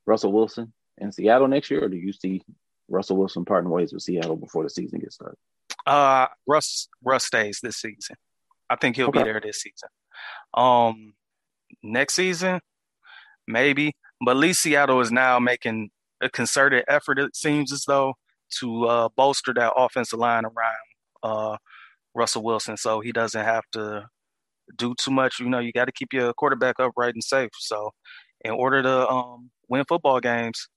[0.07, 2.42] Russell Wilson in Seattle next year, or do you see
[2.88, 5.38] Russell Wilson parting ways with Seattle before the season gets started?
[5.87, 8.16] Uh, Russ Russ stays this season.
[8.68, 9.20] I think he'll okay.
[9.20, 9.88] be there this season.
[10.55, 11.14] Um,
[11.83, 12.61] next season,
[13.46, 17.18] maybe, but at least Seattle is now making a concerted effort.
[17.18, 18.14] It seems as though
[18.61, 20.76] to uh, bolster that offensive line around
[21.22, 21.57] uh,
[22.14, 24.07] Russell Wilson, so he doesn't have to
[24.76, 25.40] do too much.
[25.40, 27.50] You know, you got to keep your quarterback upright and safe.
[27.59, 27.90] So,
[28.44, 30.68] in order to um, win football games,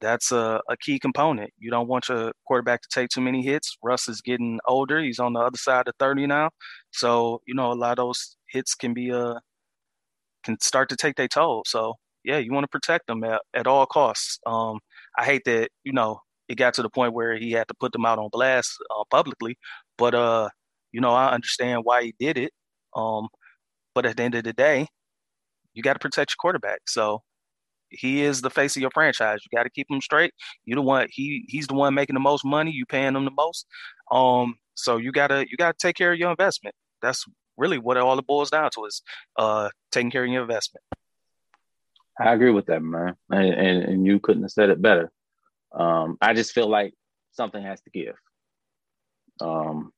[0.00, 1.50] that's a, a, key component.
[1.58, 3.76] You don't want your quarterback to take too many hits.
[3.82, 5.00] Russ is getting older.
[5.00, 6.50] He's on the other side of 30 now.
[6.90, 9.34] So, you know, a lot of those hits can be uh
[10.44, 11.62] can start to take their toll.
[11.66, 14.38] So yeah, you want to protect them at, at all costs.
[14.46, 14.80] Um,
[15.18, 17.92] I hate that, you know, it got to the point where he had to put
[17.92, 19.56] them out on blast uh, publicly,
[19.98, 20.48] but uh,
[20.92, 22.52] you know, I understand why he did it.
[22.96, 23.28] Um,
[23.94, 24.88] but at the end of the day,
[25.74, 26.80] you got to protect your quarterback.
[26.88, 27.22] So
[27.90, 29.40] he is the face of your franchise.
[29.44, 30.32] You got to keep him straight.
[30.64, 32.72] You the one he he's the one making the most money.
[32.72, 33.66] You paying him the most.
[34.10, 36.74] Um, so you gotta you gotta take care of your investment.
[37.02, 37.24] That's
[37.56, 39.02] really what all it boils down to is
[39.38, 40.84] uh taking care of your investment.
[42.18, 45.10] I agree with that, man, and, and, and you couldn't have said it better.
[45.72, 46.94] Um, I just feel like
[47.32, 48.14] something has to give.
[49.40, 49.92] Um,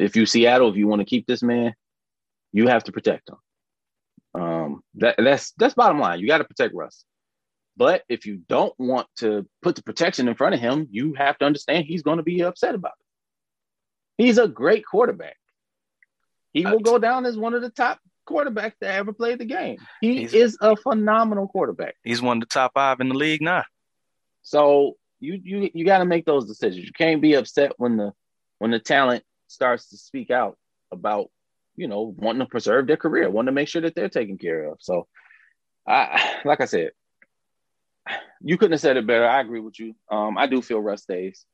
[0.00, 1.74] if you Seattle, if you want to keep this man,
[2.52, 4.40] you have to protect him.
[4.40, 6.20] Um, that that's that's bottom line.
[6.20, 7.04] You got to protect Russ.
[7.76, 11.36] But if you don't want to put the protection in front of him, you have
[11.38, 14.22] to understand he's going to be upset about it.
[14.22, 15.36] He's a great quarterback.
[16.52, 19.78] He will go down as one of the top quarterbacks that ever played the game.
[20.00, 21.94] He he's, is a phenomenal quarterback.
[22.02, 23.64] He's one of the top five in the league now.
[24.42, 26.84] So you you you got to make those decisions.
[26.84, 28.12] You can't be upset when the
[28.58, 30.56] when the talent starts to speak out
[30.92, 31.30] about
[31.76, 34.64] you know wanting to preserve their career, wanting to make sure that they're taken care
[34.70, 34.78] of.
[34.80, 35.06] So,
[35.86, 36.90] I like I said,
[38.40, 39.26] you couldn't have said it better.
[39.26, 39.94] I agree with you.
[40.10, 41.44] Um, I do feel Russ stays.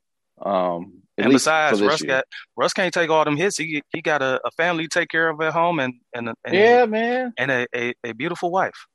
[0.44, 2.08] Um, and besides, Russ year.
[2.08, 2.24] got
[2.56, 3.58] Russ can't take all them hits.
[3.58, 6.54] He he got a, a family to take care of at home, and and, and
[6.54, 8.86] yeah, man, and a, a, a, beautiful wife.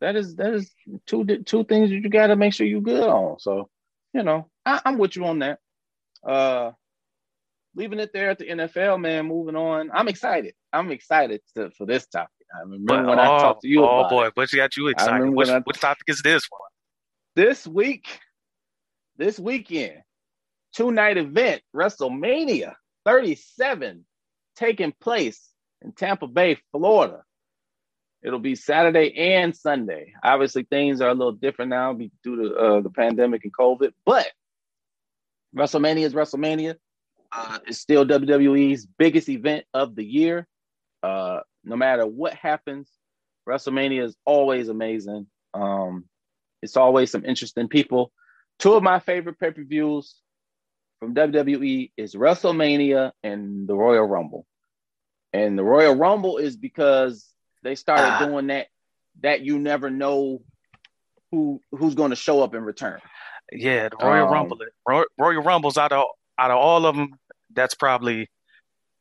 [0.00, 0.70] That is that is
[1.06, 3.38] two two things that you got to make sure you good on.
[3.38, 3.68] So
[4.14, 5.58] you know, I, I'm with you on that.
[6.26, 6.72] Uh,
[7.74, 9.26] leaving it there at the NFL, man.
[9.26, 10.54] Moving on, I'm excited.
[10.72, 12.30] I'm excited to, for this topic.
[12.54, 13.84] I remember but, when oh, I talked to you.
[13.84, 14.32] Oh boy, it.
[14.34, 15.30] what got you excited?
[15.30, 16.60] Which, I, what topic is this one?
[17.34, 18.20] This week,
[19.18, 20.02] this weekend,
[20.76, 22.74] two night event, WrestleMania
[23.06, 24.04] 37,
[24.56, 25.50] taking place
[25.82, 27.22] in Tampa Bay, Florida.
[28.22, 30.12] It'll be Saturday and Sunday.
[30.22, 34.26] Obviously, things are a little different now due to uh, the pandemic and COVID, but
[35.56, 36.76] WrestleMania is WrestleMania.
[37.32, 40.46] Uh, it's still WWE's biggest event of the year.
[41.02, 42.90] Uh, no matter what happens,
[43.48, 45.26] WrestleMania is always amazing.
[45.54, 46.04] Um,
[46.62, 48.12] it's always some interesting people.
[48.58, 50.16] Two of my favorite pay per views
[51.06, 54.44] from WWE is WrestleMania and the Royal Rumble.
[55.32, 57.24] And the Royal Rumble is because
[57.62, 58.26] they started ah.
[58.26, 58.66] doing that
[59.22, 60.42] that you never know
[61.30, 63.00] who who's going to show up in return.
[63.52, 64.58] Yeah, the Royal um, Rumble.
[64.88, 66.06] Royal, Royal Rumbles out of
[66.38, 67.12] out of all of them,
[67.54, 68.28] that's probably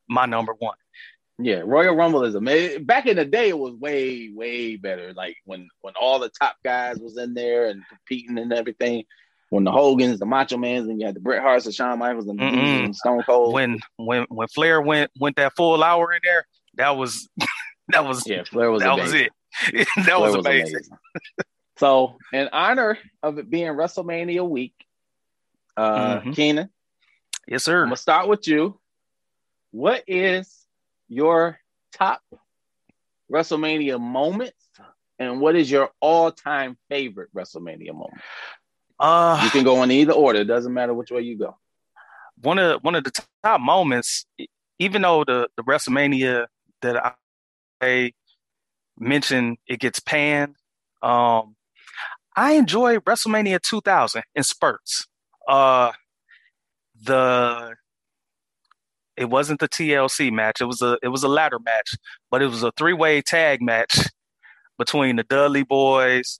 [0.07, 0.77] my number one.
[1.39, 2.85] Yeah, Royal Rumble is amazing.
[2.85, 5.11] Back in the day, it was way way better.
[5.13, 9.05] Like when when all the top guys was in there and competing and everything
[9.49, 12.27] when the Hogans, the Macho Mans, and you had the Bret Harts, the Shawn Michaels,
[12.27, 13.53] and, and Stone Cold.
[13.53, 17.29] When when when Flair went went that full hour in there, that was
[17.89, 19.29] that was yeah, Flair was that amazing.
[19.73, 19.87] was it.
[20.05, 20.75] that was, was amazing.
[20.75, 20.97] amazing.
[21.77, 24.73] so, in honor of it being WrestleMania week,
[25.77, 26.31] uh, mm-hmm.
[26.31, 26.69] Keenan,
[27.47, 27.81] yes, sir.
[27.81, 28.79] I'm gonna start with you.
[29.71, 30.65] What is
[31.07, 31.59] your
[31.93, 32.21] top
[33.31, 34.69] WrestleMania moments,
[35.19, 38.21] and what is your all-time favorite WrestleMania moment?
[38.99, 40.39] Uh, you can go in either order.
[40.39, 41.57] It doesn't matter which way you go.
[42.41, 43.11] One of one of the
[43.43, 44.25] top moments,
[44.79, 46.47] even though the the WrestleMania
[46.81, 47.15] that
[47.81, 48.11] I
[48.97, 50.55] mentioned it gets panned.
[51.01, 51.55] Um,
[52.35, 55.07] I enjoy WrestleMania 2000 in spurts.
[55.47, 55.91] Uh,
[57.03, 57.75] the
[59.17, 60.59] it wasn't the TLC match.
[60.59, 61.95] It was a it was a ladder match,
[62.29, 64.09] but it was a three way tag match
[64.77, 66.39] between the Dudley Boys,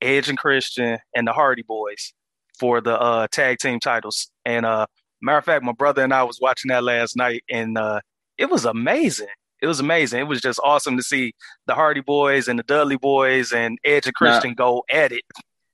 [0.00, 2.12] Edge and Christian, and the Hardy Boys
[2.58, 4.30] for the uh, tag team titles.
[4.44, 4.86] And uh,
[5.20, 8.00] matter of fact, my brother and I was watching that last night, and uh,
[8.38, 9.28] it was amazing.
[9.62, 10.20] It was amazing.
[10.20, 11.34] It was just awesome to see
[11.66, 15.22] the Hardy Boys and the Dudley Boys and Edge and Christian go at it.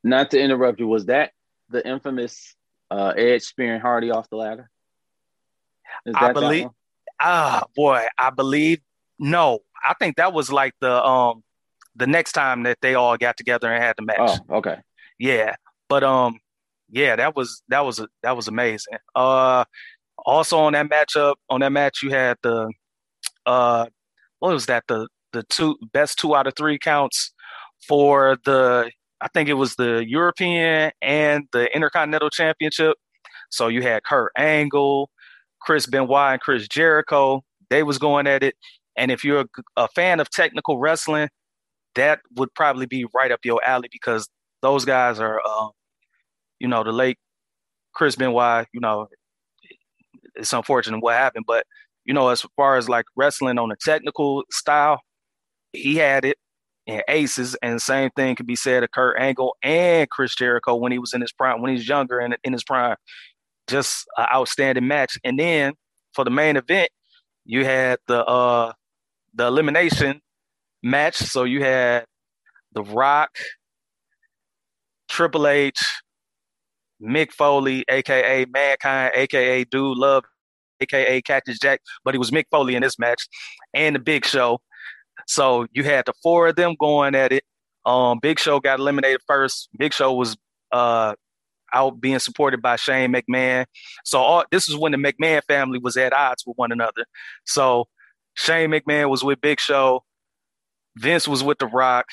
[0.04, 1.32] Not to interrupt you, was that
[1.68, 2.54] the infamous
[2.90, 4.70] uh, Edge spearing Hardy off the ladder?
[6.06, 6.68] Is I believe.
[7.20, 8.80] Ah, boy, I believe.
[9.18, 11.42] No, I think that was like the um
[11.96, 14.38] the next time that they all got together and had the match.
[14.48, 14.76] Oh, okay.
[15.18, 15.54] Yeah,
[15.88, 16.38] but um,
[16.90, 18.98] yeah, that was that was a, that was amazing.
[19.14, 19.64] Uh,
[20.24, 22.70] also on that matchup, on that match, you had the
[23.46, 23.86] uh,
[24.38, 24.84] what was that?
[24.88, 27.32] The the two best two out of three counts
[27.86, 32.96] for the I think it was the European and the Intercontinental Championship.
[33.50, 35.10] So you had Kurt Angle,
[35.60, 37.42] Chris Benoit, and Chris Jericho.
[37.70, 38.56] They was going at it.
[38.96, 41.28] And if you're a, a fan of technical wrestling,
[41.94, 44.28] that would probably be right up your alley because
[44.62, 45.68] those guys are, uh,
[46.58, 47.18] you know, the late
[47.94, 48.66] Chris Benoit.
[48.72, 49.08] You know,
[50.34, 51.66] it's unfortunate what happened, but
[52.04, 55.00] you know, as far as like wrestling on a technical style,
[55.72, 56.36] he had it
[56.86, 57.56] and aces.
[57.62, 61.12] And same thing could be said of Kurt Angle and Chris Jericho when he was
[61.12, 62.96] in his prime, when he's younger and in his prime.
[63.68, 65.16] Just an outstanding match.
[65.22, 65.74] And then
[66.14, 66.90] for the main event,
[67.44, 68.72] you had the uh
[69.34, 70.20] the elimination
[70.82, 71.16] match.
[71.16, 72.04] So you had
[72.72, 73.30] The Rock,
[75.08, 75.82] Triple H,
[77.02, 80.24] Mick Foley, aka Mankind, aka Dude Love,
[80.80, 83.26] aka Cactus Jack, but he was Mick Foley in this match,
[83.74, 84.60] and the Big Show.
[85.26, 87.44] So you had the four of them going at it.
[87.84, 89.68] Um, Big Show got eliminated first.
[89.76, 90.36] Big Show was
[90.72, 91.14] uh,
[91.72, 93.66] out being supported by Shane McMahon.
[94.04, 97.04] So all, this is when the McMahon family was at odds with one another.
[97.44, 97.86] So
[98.34, 100.04] Shane McMahon was with Big Show.
[100.96, 102.06] Vince was with The Rock.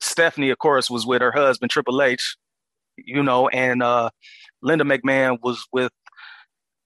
[0.00, 2.36] Stephanie, of course, was with her husband Triple H.
[2.96, 4.10] You know, and uh,
[4.62, 5.92] Linda McMahon was with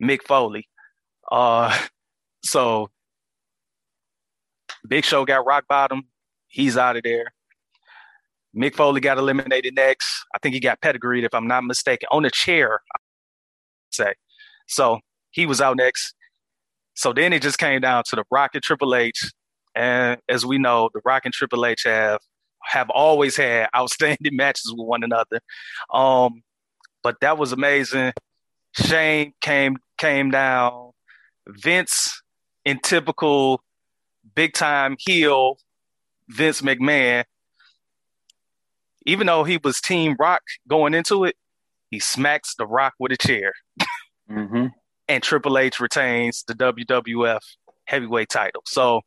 [0.02, 0.68] Mick Foley.
[1.30, 1.76] Uh,
[2.44, 2.88] so
[4.86, 6.02] Big Show got rock bottom.
[6.48, 7.32] He's out of there.
[8.56, 10.24] Mick Foley got eliminated next.
[10.34, 12.80] I think he got pedigreed, if I'm not mistaken, on a chair.
[12.94, 13.00] I'd
[13.90, 14.14] say
[14.68, 15.00] so.
[15.30, 16.14] He was out next.
[16.94, 19.32] So then it just came down to the Rock and Triple H,
[19.74, 22.20] and as we know, the Rock and Triple H have
[22.62, 25.40] have always had outstanding matches with one another.
[25.92, 26.42] Um,
[27.02, 28.12] but that was amazing.
[28.76, 30.92] Shane came came down.
[31.46, 32.22] Vince,
[32.64, 33.62] in typical
[34.34, 35.58] big time heel
[36.28, 37.24] Vince McMahon,
[39.06, 41.36] even though he was Team Rock going into it,
[41.90, 43.52] he smacks the Rock with a chair.
[44.30, 44.66] mm-hmm.
[45.06, 47.40] And Triple H retains the WWF
[47.84, 48.62] heavyweight title.
[48.64, 49.02] So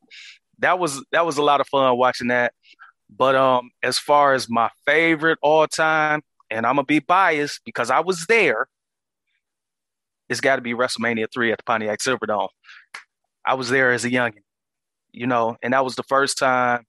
[0.59, 2.53] that was that was a lot of fun watching that.
[3.09, 7.89] But um, as far as my favorite all time, and I'm gonna be biased because
[7.89, 8.67] I was there,
[10.29, 12.49] it's got to be WrestleMania three at the Pontiac Silverdome.
[13.45, 14.41] I was there as a youngin
[15.17, 16.85] you know, and that was the first time.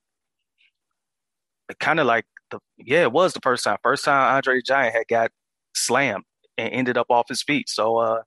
[1.80, 3.76] Kind of like the yeah, it was the first time.
[3.82, 5.30] First time Andre the Giant had got
[5.74, 6.24] slammed
[6.56, 7.68] and ended up off his feet.
[7.68, 8.22] So uh,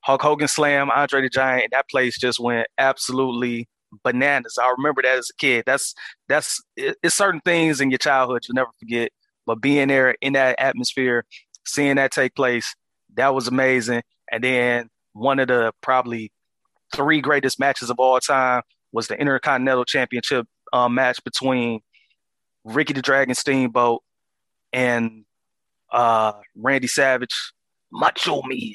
[0.00, 1.70] Hulk Hogan slam Andre the Giant.
[1.70, 3.68] That place just went absolutely
[4.02, 4.58] bananas.
[4.60, 5.64] I remember that as a kid.
[5.66, 5.94] That's
[6.28, 9.10] that's it, it's certain things in your childhood you'll never forget.
[9.46, 11.24] But being there in that atmosphere,
[11.66, 12.74] seeing that take place,
[13.14, 14.02] that was amazing.
[14.30, 16.32] And then one of the probably
[16.94, 21.80] three greatest matches of all time was the Intercontinental Championship uh, match between
[22.64, 24.02] Ricky the Dragon Steamboat
[24.72, 25.24] and
[25.92, 27.52] uh, Randy Savage,
[27.92, 28.74] Macho Man.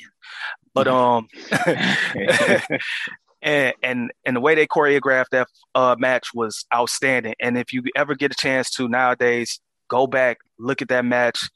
[0.73, 1.27] But um,
[3.41, 7.35] and and and the way they choreographed that uh, match was outstanding.
[7.39, 11.49] And if you ever get a chance to nowadays, go back look at that match.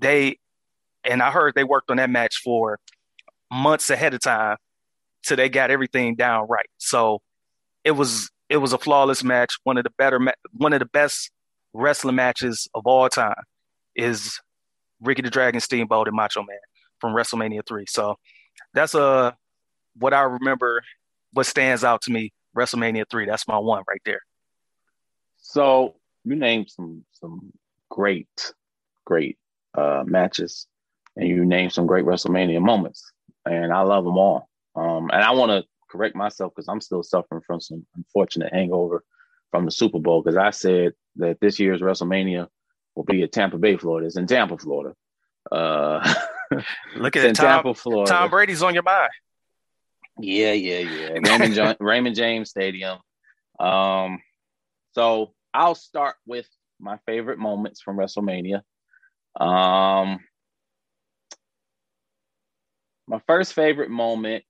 [0.00, 0.38] They
[1.04, 2.78] and I heard they worked on that match for
[3.50, 4.56] months ahead of time,
[5.22, 6.68] so they got everything down right.
[6.78, 7.20] So
[7.84, 9.54] it was it was a flawless match.
[9.64, 10.20] One of the better,
[10.52, 11.30] one of the best
[11.72, 13.42] wrestling matches of all time
[13.94, 14.40] is
[15.00, 16.58] Ricky the Dragon Steamboat and Macho Man
[17.00, 17.86] from WrestleMania three.
[17.88, 18.16] So
[18.74, 19.36] that's a
[19.96, 20.82] what I remember.
[21.32, 23.24] What stands out to me, WrestleMania three.
[23.24, 24.20] That's my one right there.
[25.36, 25.94] So
[26.24, 27.52] you named some some
[27.88, 28.52] great,
[29.04, 29.38] great
[29.76, 30.66] uh, matches,
[31.16, 33.12] and you named some great WrestleMania moments,
[33.46, 34.48] and I love them all.
[34.74, 39.04] Um, and I want to correct myself because I'm still suffering from some unfortunate hangover
[39.50, 42.46] from the Super Bowl because I said that this year's WrestleMania
[42.94, 44.06] will be at Tampa Bay, Florida.
[44.06, 44.94] It's in Tampa, Florida.
[45.50, 46.14] Uh,
[46.96, 48.10] Look at it, Tom, Tampa, Florida.
[48.10, 49.10] Tom Brady's on your mind.
[50.22, 51.18] Yeah, yeah, yeah.
[51.22, 52.98] Raymond, Raymond James Stadium.
[53.58, 54.20] Um,
[54.92, 56.48] so I'll start with
[56.78, 58.62] my favorite moments from WrestleMania.
[59.38, 60.20] Um,
[63.06, 64.44] my first favorite moment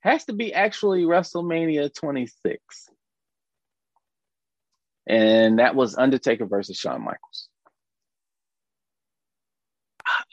[0.00, 2.88] has to be actually WrestleMania 26.
[5.06, 7.49] and that was Undertaker versus Shawn Michaels.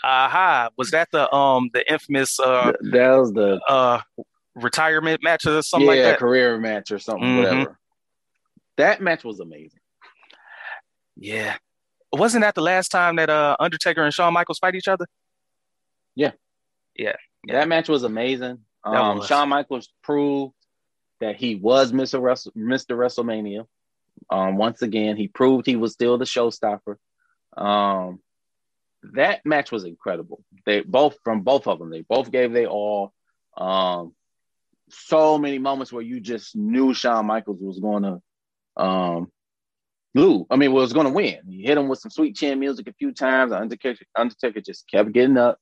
[0.03, 0.69] Aha!
[0.77, 3.99] Was that the um the infamous uh that was the uh
[4.55, 6.19] retirement match or something yeah, like that?
[6.19, 7.37] career match or something, Mhm.
[7.37, 7.79] whatever.
[8.77, 9.79] That match was amazing.
[11.15, 11.55] Yeah.
[12.13, 15.05] Wasn't that the last time that uh Undertaker and Shawn Michaels fight each other?
[16.15, 16.31] Yeah.
[16.95, 17.15] Yeah.
[17.47, 18.59] That match was amazing.
[18.83, 19.27] Um, was.
[19.27, 20.53] Shawn Michaels proved
[21.19, 22.21] that he was Mr.
[22.21, 22.95] Wrestle- Mr.
[22.95, 23.65] WrestleMania.
[24.29, 26.95] Um, once again, he proved he was still the showstopper.
[27.55, 28.19] Um,
[29.13, 30.43] that match was incredible.
[30.65, 31.89] They both from both of them.
[31.89, 33.13] They both gave they all.
[33.55, 34.13] Um,
[34.89, 39.31] so many moments where you just knew Shawn Michaels was going to um,
[40.13, 40.45] lose.
[40.49, 41.39] I mean, was going to win.
[41.49, 43.51] He hit him with some sweet chin music a few times.
[43.51, 45.59] Undertaker, Undertaker just kept getting up.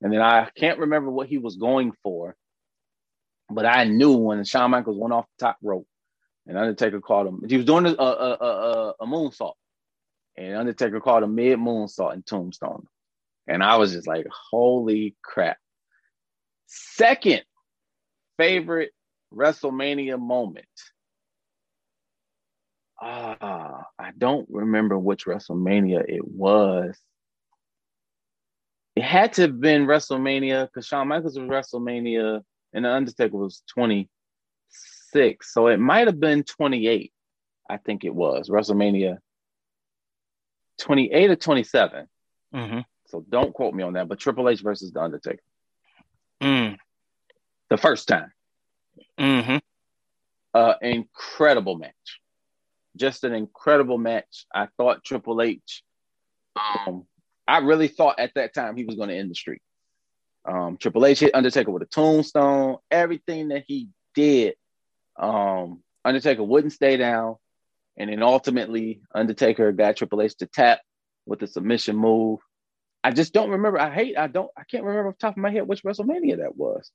[0.00, 2.36] And then I can't remember what he was going for,
[3.50, 5.88] but I knew when Shawn Michaels went off the top rope
[6.46, 7.42] and Undertaker caught him.
[7.48, 9.54] He was doing a, a, a, a, a moonsault,
[10.38, 12.86] and Undertaker called a mid moonsault and tombstone.
[13.48, 15.58] And I was just like, holy crap.
[16.66, 17.42] Second
[18.36, 18.92] favorite
[19.34, 20.66] WrestleMania moment.
[23.00, 26.96] Ah, I don't remember which WrestleMania it was.
[28.94, 33.62] It had to have been WrestleMania because Shawn Michaels was WrestleMania and The Undertaker was
[33.74, 35.52] 26.
[35.52, 37.12] So it might have been 28.
[37.70, 39.18] I think it was WrestleMania
[40.78, 42.06] 28 or 27.
[42.54, 42.80] Mm-hmm.
[43.06, 44.08] So don't quote me on that.
[44.08, 45.42] But Triple H versus The Undertaker.
[46.42, 46.76] Mm.
[47.70, 48.32] The first time.
[49.18, 49.56] Mm-hmm.
[50.54, 52.20] Uh, incredible match.
[52.96, 54.46] Just an incredible match.
[54.54, 55.82] I thought Triple H,
[56.56, 57.04] um,
[57.46, 59.62] I really thought at that time he was going to end the streak.
[60.44, 62.78] Um, Triple H hit Undertaker with a tombstone.
[62.90, 64.54] Everything that he did,
[65.18, 67.36] um, Undertaker wouldn't stay down.
[67.98, 70.80] And then ultimately, Undertaker got Triple H to tap
[71.26, 72.40] with a submission move.
[73.04, 73.80] I just don't remember.
[73.80, 74.18] I hate.
[74.18, 74.50] I don't.
[74.56, 76.90] I can't remember off top of my head which WrestleMania that was.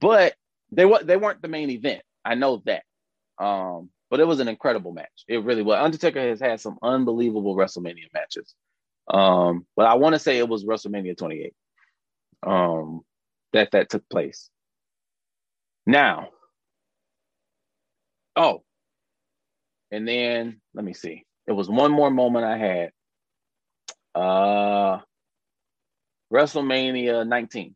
[0.00, 0.34] But
[0.72, 2.02] they were they weren't the main event.
[2.24, 2.84] I know that.
[3.38, 5.24] Um, but it was an incredible match.
[5.28, 5.78] It really was.
[5.80, 8.54] Undertaker has had some unbelievable WrestleMania matches.
[9.12, 11.54] Um, but I want to say it was WrestleMania 28.
[12.46, 13.02] Um,
[13.52, 14.50] that that took place.
[15.86, 16.30] Now,
[18.36, 18.62] oh,
[19.90, 21.24] and then let me see.
[21.46, 22.90] It was one more moment I had.
[24.14, 25.00] Uh,
[26.32, 27.74] WrestleMania 19.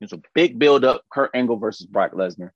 [0.00, 1.02] It was a big build up.
[1.12, 2.50] Kurt Angle versus Brock Lesnar.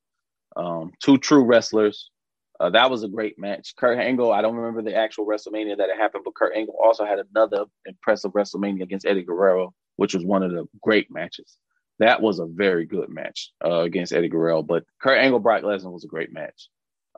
[0.57, 2.11] Um, two true wrestlers.
[2.59, 3.75] Uh, that was a great match.
[3.77, 7.05] Kurt Angle, I don't remember the actual WrestleMania that it happened, but Kurt Angle also
[7.05, 11.59] had another impressive WrestleMania against Eddie Guerrero, which was one of the great matches.
[11.99, 15.93] That was a very good match uh, against Eddie Guerrero, but Kurt Angle, Brock Lesnar
[15.93, 16.69] was a great match.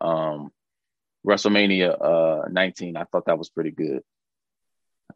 [0.01, 0.51] Um,
[1.29, 4.03] WrestleMania uh, 19, I thought that was pretty good.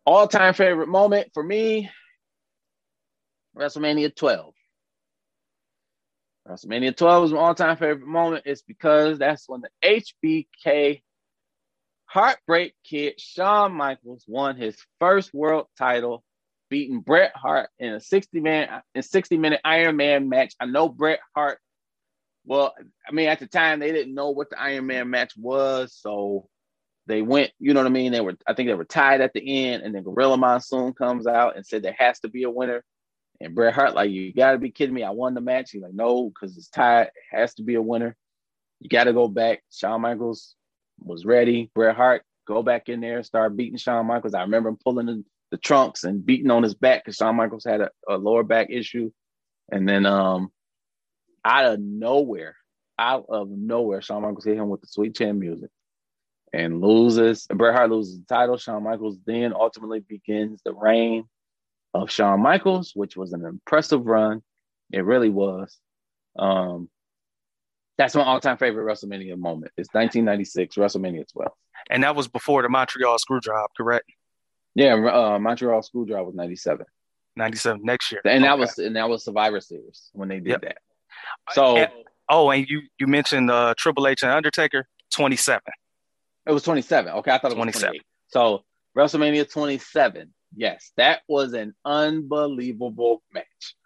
[0.04, 1.90] All time favorite moment for me,
[3.56, 4.54] WrestleMania 12.
[6.48, 8.44] WrestleMania 12 was my all-time favorite moment.
[8.46, 11.02] It's because that's when the HBK
[12.06, 16.22] Heartbreak Kid Shawn Michaels won his first world title,
[16.68, 20.54] beating Bret Hart in a 60 man in 60 minute Iron Man match.
[20.60, 21.58] I know Bret Hart.
[22.44, 22.74] Well,
[23.08, 26.48] I mean, at the time they didn't know what the Iron Man match was, so
[27.06, 27.52] they went.
[27.58, 28.12] You know what I mean?
[28.12, 28.36] They were.
[28.46, 31.66] I think they were tied at the end, and then Gorilla Monsoon comes out and
[31.66, 32.82] said there has to be a winner.
[33.40, 35.02] And Bret Hart, like, you gotta be kidding me.
[35.02, 35.70] I won the match.
[35.72, 37.08] He's like, no, because it's tied.
[37.08, 38.16] It has to be a winner.
[38.80, 39.62] You gotta go back.
[39.72, 40.54] Shawn Michaels
[40.98, 41.70] was ready.
[41.74, 44.34] Bret Hart, go back in there, and start beating Shawn Michaels.
[44.34, 47.64] I remember him pulling the, the trunks and beating on his back because Shawn Michaels
[47.64, 49.10] had a, a lower back issue.
[49.70, 50.50] And then um
[51.44, 52.56] out of nowhere,
[52.98, 55.70] out of nowhere, Shawn Michaels hit him with the sweet chin music
[56.52, 57.46] and loses.
[57.46, 58.56] Bret Hart loses the title.
[58.56, 61.24] Shawn Michaels then ultimately begins the reign
[61.94, 64.42] of Shawn Michaels, which was an impressive run.
[64.92, 65.78] It really was.
[66.38, 66.88] Um,
[67.98, 69.72] that's my all-time favorite WrestleMania moment.
[69.76, 71.50] It's 1996 WrestleMania 12.
[71.90, 74.06] And that was before the Montreal Screwjob, correct?
[74.74, 76.86] Yeah, uh, Montreal Screwjob was 97,
[77.36, 78.22] 97 next year.
[78.24, 80.60] and that was and that was Survivor Series when they did Yep.
[80.62, 80.78] that.
[81.52, 81.92] So And-
[82.28, 85.60] oh, and you you mentioned uh, Triple H and Undertaker, 27.
[86.46, 87.12] it was 27.
[87.12, 88.00] Okay, I thought it was 27.
[88.28, 88.64] So
[88.96, 90.32] WrestleMania 27.
[90.54, 93.76] Yes, that was an unbelievable match.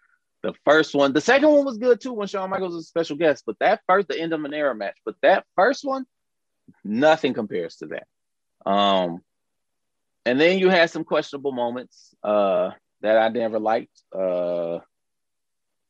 [0.42, 3.16] The first one, the second one was good too when Shawn Michaels was a special
[3.16, 6.04] guest, but that first, the end of an era match, but that first one,
[6.84, 8.06] nothing compares to that.
[8.70, 9.20] Um,
[10.24, 12.70] and then you had some questionable moments uh,
[13.00, 13.96] that I never liked.
[14.12, 14.80] Uh,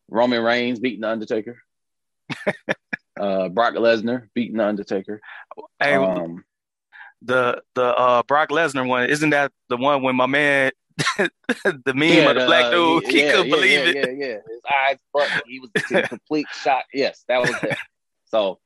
[0.08, 1.62] Roman Reigns beating the Undertaker.
[3.20, 5.20] uh, Brock Lesnar beating the Undertaker.
[5.80, 6.44] Hey, Um,
[7.22, 10.70] the the uh Brock Lesnar one, isn't that the one when my man
[11.18, 11.30] the
[11.94, 13.96] meme yeah, of the, the black dude, uh, he yeah, couldn't yeah, believe yeah, it.
[13.96, 16.84] Yeah, yeah, His eyes but he was in complete shock.
[16.92, 17.76] Yes, that was it.
[18.26, 18.58] So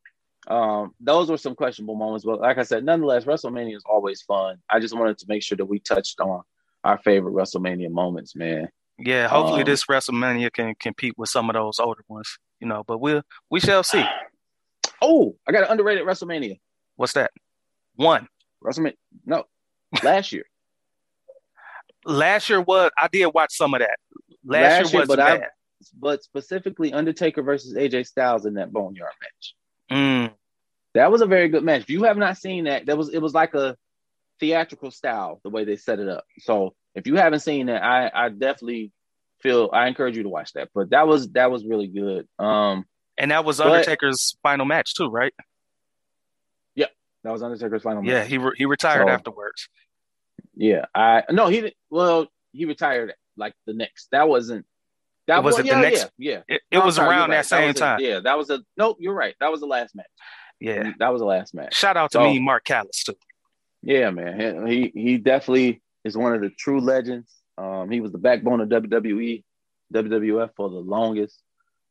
[0.48, 4.56] um, those were some questionable moments, but like I said, nonetheless, WrestleMania is always fun.
[4.68, 6.42] I just wanted to make sure that we touched on
[6.82, 8.68] our favorite WrestleMania moments, man.
[9.02, 12.84] Yeah, hopefully um, this WrestleMania can compete with some of those older ones, you know.
[12.86, 14.04] But we'll we shall see.
[15.00, 16.60] Oh, I got an underrated WrestleMania.
[16.96, 17.30] What's that?
[17.96, 18.28] One.
[18.62, 18.96] WrestleMania.
[19.24, 19.44] No,
[20.02, 20.44] last year.
[22.04, 23.98] last year was I did watch some of that.
[24.44, 25.42] Last, last year, was but bad.
[25.42, 25.46] I,
[25.98, 29.54] but specifically Undertaker versus AJ Styles in that Boneyard match.
[29.90, 30.32] Mm.
[30.94, 31.82] That was a very good match.
[31.82, 33.76] If you have not seen that, that was it was like a
[34.40, 36.24] theatrical style the way they set it up.
[36.38, 38.92] So if you haven't seen that, I I definitely
[39.40, 40.68] feel I encourage you to watch that.
[40.74, 42.28] But that was that was really good.
[42.38, 42.84] Um
[43.18, 45.32] and that was but, Undertaker's final match too, right?
[46.74, 46.86] Yeah,
[47.24, 48.10] that was Undertaker's final match.
[48.10, 49.68] Yeah, he re- he retired so, afterwards.
[50.54, 51.74] Yeah, I no he.
[51.90, 54.08] Well, he retired like the next.
[54.12, 54.66] That wasn't.
[55.26, 56.10] That was, it yeah, the next.
[56.18, 56.56] Yeah, yeah.
[56.56, 58.00] It, it no, was sorry, around that same that time.
[58.00, 58.96] A, yeah, that was a nope.
[59.00, 59.34] You're right.
[59.38, 60.06] That was the last match.
[60.58, 61.74] Yeah, that was the last match.
[61.74, 63.14] Shout out to so, me, Mark Calaway too.
[63.82, 64.66] Yeah, man.
[64.66, 67.30] He he definitely is one of the true legends.
[67.58, 69.44] Um, he was the backbone of WWE,
[69.92, 71.40] WWF for the longest.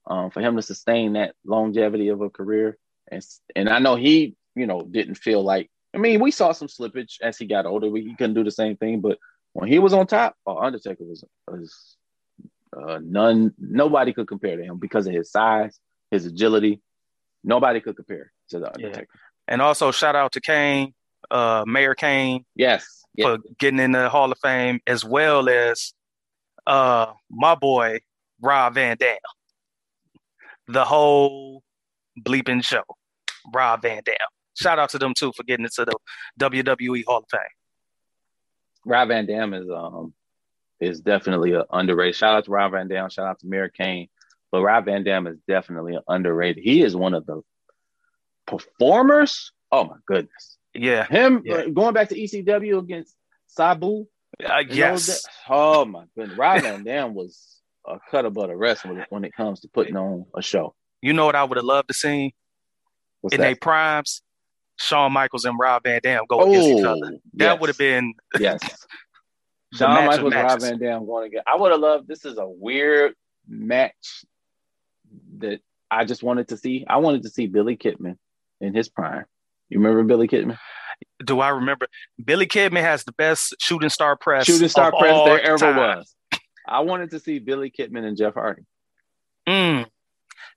[0.07, 2.77] Um, for him to sustain that longevity of a career,
[3.11, 3.23] and
[3.55, 5.69] and I know he, you know, didn't feel like.
[5.93, 7.95] I mean, we saw some slippage as he got older.
[7.95, 9.19] He couldn't do the same thing, but
[9.53, 11.97] when he was on top, oh, Undertaker was was
[12.75, 13.53] uh, none.
[13.59, 15.77] Nobody could compare to him because of his size,
[16.09, 16.81] his agility.
[17.43, 19.07] Nobody could compare to the Undertaker.
[19.13, 19.53] Yeah.
[19.53, 20.93] And also, shout out to Kane
[21.31, 22.45] uh, Mayor Kane.
[22.55, 23.05] Yes.
[23.19, 25.93] For getting in the Hall of Fame, as well as
[26.65, 27.99] uh, my boy
[28.41, 29.17] Rob Van Dam.
[30.67, 31.63] The whole
[32.21, 32.83] bleeping show,
[33.53, 34.15] Rob Van Dam.
[34.55, 35.95] Shout out to them too for getting into the
[36.39, 37.41] WWE Hall of Fame.
[38.85, 40.13] Rob Van Dam is um
[40.79, 42.15] is definitely an underrated.
[42.15, 43.09] Shout out to Rob Van Dam.
[43.09, 44.07] Shout out to Mayor Kane.
[44.51, 46.63] But Rob Van Dam is definitely an underrated.
[46.63, 47.41] He is one of the
[48.47, 49.51] performers.
[49.71, 50.57] Oh my goodness.
[50.73, 51.05] Yeah.
[51.07, 51.67] Him yeah.
[51.67, 53.15] going back to ECW against
[53.47, 54.07] Sabu.
[54.43, 55.25] Uh, yes.
[55.49, 56.37] Oh my goodness.
[56.37, 59.67] Rob Van Dam was a cut above the rest when it, when it comes to
[59.67, 60.75] putting on a show.
[61.01, 62.33] You know what I would have loved to see?
[63.21, 64.21] What's in their primes,
[64.77, 67.17] Shawn Michaels and Rob Van Dam go oh, against each other.
[67.33, 67.59] That yes.
[67.59, 68.61] would have been yes.
[69.73, 71.43] Shawn Michaels and Rob Van Dam going again.
[71.45, 72.07] I would have loved.
[72.07, 73.13] This is a weird
[73.47, 74.25] match
[75.39, 75.61] that
[75.91, 76.85] I just wanted to see.
[76.87, 78.17] I wanted to see Billy Kidman
[78.61, 79.25] in his prime.
[79.69, 80.57] You remember Billy Kidman?
[81.23, 81.87] Do I remember?
[82.23, 84.45] Billy Kidman has the best shooting star press.
[84.45, 85.75] Shooting star press there ever time.
[85.77, 86.15] was.
[86.67, 88.63] I wanted to see Billy Kidman and Jeff Hardy.
[89.47, 89.85] Mm,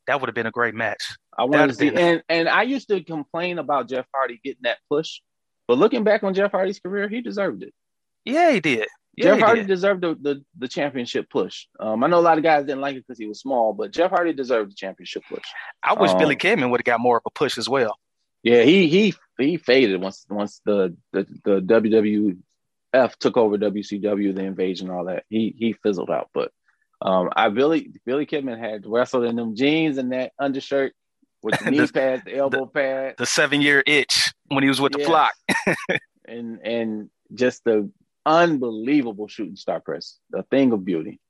[0.06, 1.16] that would have been a great match.
[1.36, 1.98] I wanted to see, been...
[1.98, 5.20] and and I used to complain about Jeff Hardy getting that push,
[5.66, 7.72] but looking back on Jeff Hardy's career, he deserved it.
[8.24, 8.86] Yeah, he did.
[9.16, 9.68] Yeah, Jeff he Hardy did.
[9.68, 11.66] deserved the, the, the championship push.
[11.78, 13.90] Um, I know a lot of guys didn't like it because he was small, but
[13.90, 15.44] Jeff Hardy deserved the championship push.
[15.82, 17.98] I wish um, Billy Kidman would have got more of a push as well.
[18.42, 24.42] Yeah, he he he faded once once the the, the WWF took over WCW, the
[24.42, 25.24] invasion, all that.
[25.28, 26.30] He he fizzled out.
[26.34, 26.50] But
[27.00, 30.94] um, I Billy Billy Kidman had wrestled in them jeans and that undershirt
[31.42, 34.68] with the knee the, pads, the elbow the, pad, the seven year itch when he
[34.68, 35.06] was with yes.
[35.06, 35.32] the flock,
[36.26, 37.90] and and just the
[38.26, 41.20] unbelievable shooting star press, the thing of beauty.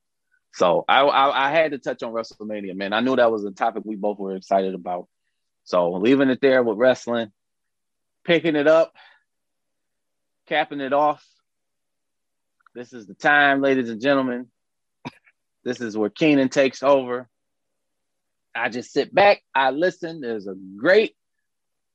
[0.55, 2.93] So I, I, I had to touch on WrestleMania, man.
[2.93, 5.09] I knew that was a topic we both were excited about.
[5.65, 7.33] So leaving it there with wrestling,
[8.25, 8.95] picking it up,
[10.47, 11.25] capping it off.
[12.75, 14.49] This is the time, ladies and gentlemen.
[15.65, 17.29] This is where Keenan takes over.
[18.55, 20.21] I just sit back, I listen.
[20.21, 21.15] There's a great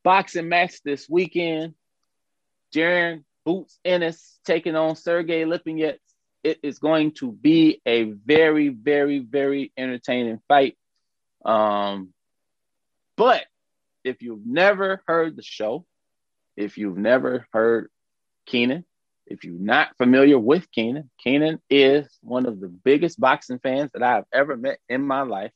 [0.04, 1.74] boxing match this weekend.
[2.74, 6.00] Jaron Boots Ennis taking on Sergey Lipinets.
[6.44, 10.78] It is going to be a very, very, very entertaining fight.
[11.44, 12.14] Um,
[13.16, 13.46] but
[14.08, 15.86] if you've never heard the show,
[16.56, 17.90] if you've never heard
[18.46, 18.86] Keenan,
[19.26, 24.04] if you're not familiar with Keenan, Keenan is one of the biggest boxing fans that
[24.04, 25.52] I've ever met in my life.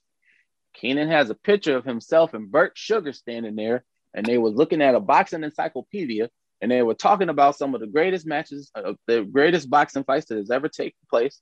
[0.73, 4.81] Keenan has a picture of himself and Bert Sugar standing there, and they were looking
[4.81, 6.29] at a boxing encyclopedia,
[6.59, 10.27] and they were talking about some of the greatest matches, uh, the greatest boxing fights
[10.27, 11.41] that has ever taken place.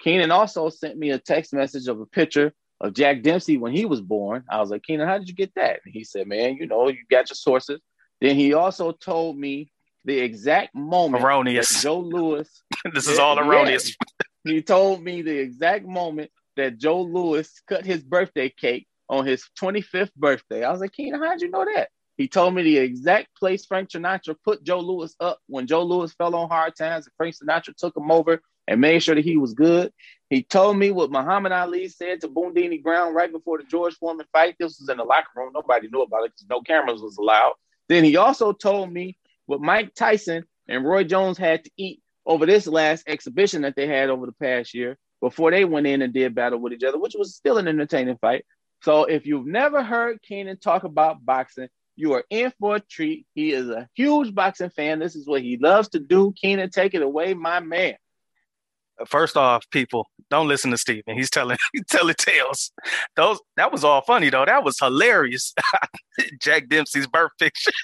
[0.00, 3.84] Keenan also sent me a text message of a picture of Jack Dempsey when he
[3.84, 4.44] was born.
[4.50, 5.80] I was like, Keenan, how did you get that?
[5.84, 7.80] And he said, Man, you know, you got your sources.
[8.20, 9.70] Then he also told me
[10.04, 11.82] the exact moment erroneous.
[11.82, 12.48] Joe Louis.
[12.94, 13.88] this is all erroneous.
[14.44, 19.26] Yeah, he told me the exact moment that Joe Louis cut his birthday cake on
[19.26, 20.64] his 25th birthday.
[20.64, 21.88] I was like, Keenan, how'd you know that?
[22.16, 26.12] He told me the exact place Frank Sinatra put Joe Louis up when Joe Louis
[26.14, 29.36] fell on hard times and Frank Sinatra took him over and made sure that he
[29.36, 29.92] was good.
[30.28, 34.26] He told me what Muhammad Ali said to Bundini Brown right before the George Foreman
[34.32, 34.56] fight.
[34.58, 35.52] This was in the locker room.
[35.54, 37.54] Nobody knew about it because no cameras was allowed.
[37.88, 42.44] Then he also told me what Mike Tyson and Roy Jones had to eat over
[42.44, 46.12] this last exhibition that they had over the past year before they went in and
[46.12, 48.44] did battle with each other, which was still an entertaining fight.
[48.82, 53.26] So if you've never heard Keenan talk about boxing, you are in for a treat.
[53.34, 54.98] He is a huge boxing fan.
[54.98, 56.34] This is what he loves to do.
[56.36, 57.94] Keenan, take it away, my man.
[59.06, 61.16] First off, people, don't listen to Steven.
[61.16, 62.72] He's telling he's telling tales.
[63.16, 64.44] Those that was all funny though.
[64.44, 65.54] That was hilarious.
[66.40, 67.72] Jack Dempsey's birth picture.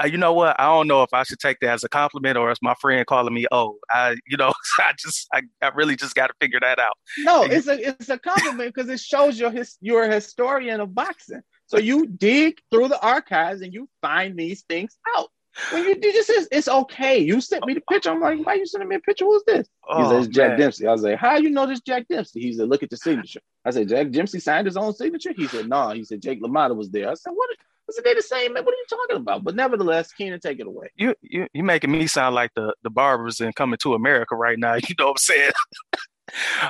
[0.00, 0.58] Uh, you know what?
[0.58, 3.06] I don't know if I should take that as a compliment or as my friend
[3.06, 3.76] calling me old.
[3.90, 6.94] I, you know, I just, I, I really just got to figure that out.
[7.18, 10.94] No, it's a, it's a compliment because it shows you're his, you're a historian of
[10.94, 11.42] boxing.
[11.66, 15.28] So you dig through the archives and you find these things out.
[15.70, 17.18] When you do this, it's, it's okay.
[17.18, 18.10] You sent me the picture.
[18.10, 19.24] I'm like, why are you sending me a picture?
[19.24, 19.68] Who's this?
[19.88, 20.60] Oh, he says Jack man.
[20.60, 20.86] Dempsey.
[20.86, 22.40] I was like, how you know this Jack Dempsey?
[22.40, 23.40] He said, look at the signature.
[23.64, 25.32] I said, Jack Dempsey signed his own signature.
[25.36, 25.88] He said, no.
[25.88, 25.94] Nah.
[25.94, 27.10] He said Jake LaMotta was there.
[27.10, 27.50] I said, what?
[27.52, 28.54] I said, they the same.
[28.54, 28.64] Man.
[28.64, 29.44] What are you talking about?
[29.44, 30.88] But nevertheless, Keenan, take it away.
[30.96, 34.58] You you you making me sound like the the barbers in Coming to America right
[34.58, 34.74] now.
[34.88, 35.52] You know what I'm saying?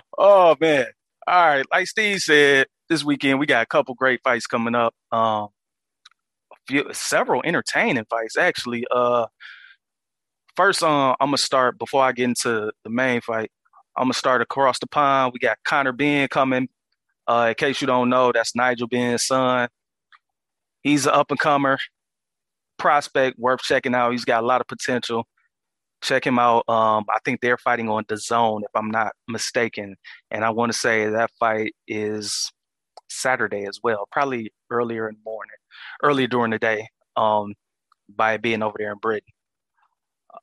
[0.19, 0.87] oh man.
[1.27, 1.67] All right.
[1.71, 4.95] Like Steve said, this weekend we got a couple great fights coming up.
[5.13, 5.49] Um,
[6.67, 8.85] few, several entertaining fights actually.
[8.91, 9.27] Uh,
[10.57, 13.51] first, uh, I'm gonna start before I get into the main fight.
[13.97, 15.33] I'm gonna start across the pond.
[15.33, 16.69] We got Conor Benn coming.
[17.27, 19.69] Uh, in case you don't know, that's Nigel Benn's son.
[20.83, 21.79] He's an up and comer
[22.79, 24.11] prospect, worth checking out.
[24.11, 25.25] He's got a lot of potential.
[26.03, 26.69] Check him out.
[26.69, 29.95] Um, I think they're fighting on the zone, if I'm not mistaken.
[30.33, 32.51] And I want to say that fight is
[33.09, 35.55] Saturday as well, probably earlier in the morning,
[36.03, 37.55] earlier during the day, um,
[38.15, 39.29] by being over there in Britain.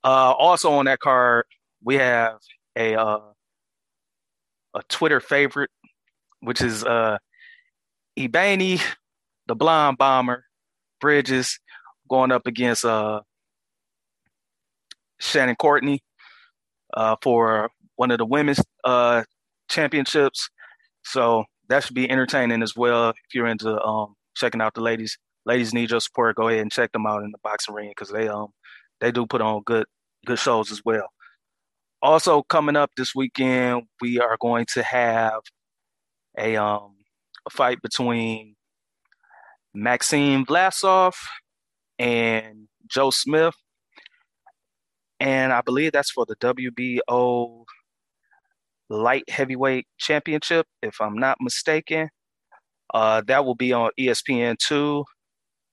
[0.04, 1.46] Uh, also on that card,
[1.84, 2.38] we have
[2.76, 3.20] a uh,
[4.76, 5.72] a Twitter favorite,
[6.42, 7.18] which is uh,
[8.18, 8.82] Ebanie,
[9.48, 10.46] the blonde bomber,
[11.02, 11.60] Bridges,
[12.10, 13.22] going up against uh,
[15.20, 16.02] Shannon Courtney
[16.94, 19.24] uh, for one of the women's uh,
[19.70, 20.50] championships.
[21.04, 23.10] So that should be entertaining as well.
[23.10, 26.36] If you're into um, checking out the ladies, ladies need your support.
[26.36, 28.48] Go ahead and check them out in the boxing ring because they um
[29.02, 29.86] they do put on good
[30.26, 31.10] good shows as well.
[32.02, 35.42] Also coming up this weekend, we are going to have
[36.38, 36.96] a um
[37.46, 38.56] a fight between
[39.74, 41.14] Maxim Vlasov
[41.98, 43.56] and Joe Smith.
[45.20, 47.66] And I believe that's for the WBO
[48.90, 52.10] light heavyweight championship, if I'm not mistaken.
[52.94, 55.04] Uh, that will be on ESPN2,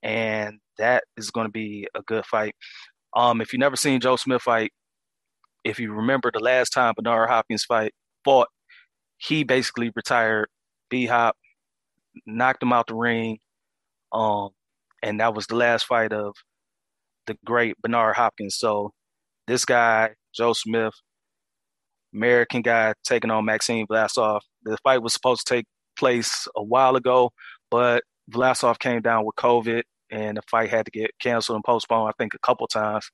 [0.02, 2.54] and that is going to be a good fight.
[3.14, 4.72] Um, if you've never seen Joe Smith fight,
[5.64, 7.92] if you remember the last time Bernard Hopkins fight
[8.24, 8.48] fought,
[9.18, 10.48] he basically retired
[10.90, 11.36] B Hop,
[12.26, 13.38] knocked him out the ring,
[14.12, 14.50] um,
[15.02, 16.34] and that was the last fight of
[17.26, 18.56] the great Bernard Hopkins.
[18.56, 18.92] So
[19.46, 20.94] this guy, Joe Smith,
[22.14, 24.40] American guy taking on Maxim Vlasov.
[24.64, 27.32] The fight was supposed to take place a while ago,
[27.70, 32.08] but Vlasov came down with COVID and the fight had to get canceled and postponed,
[32.08, 33.10] I think, a couple times.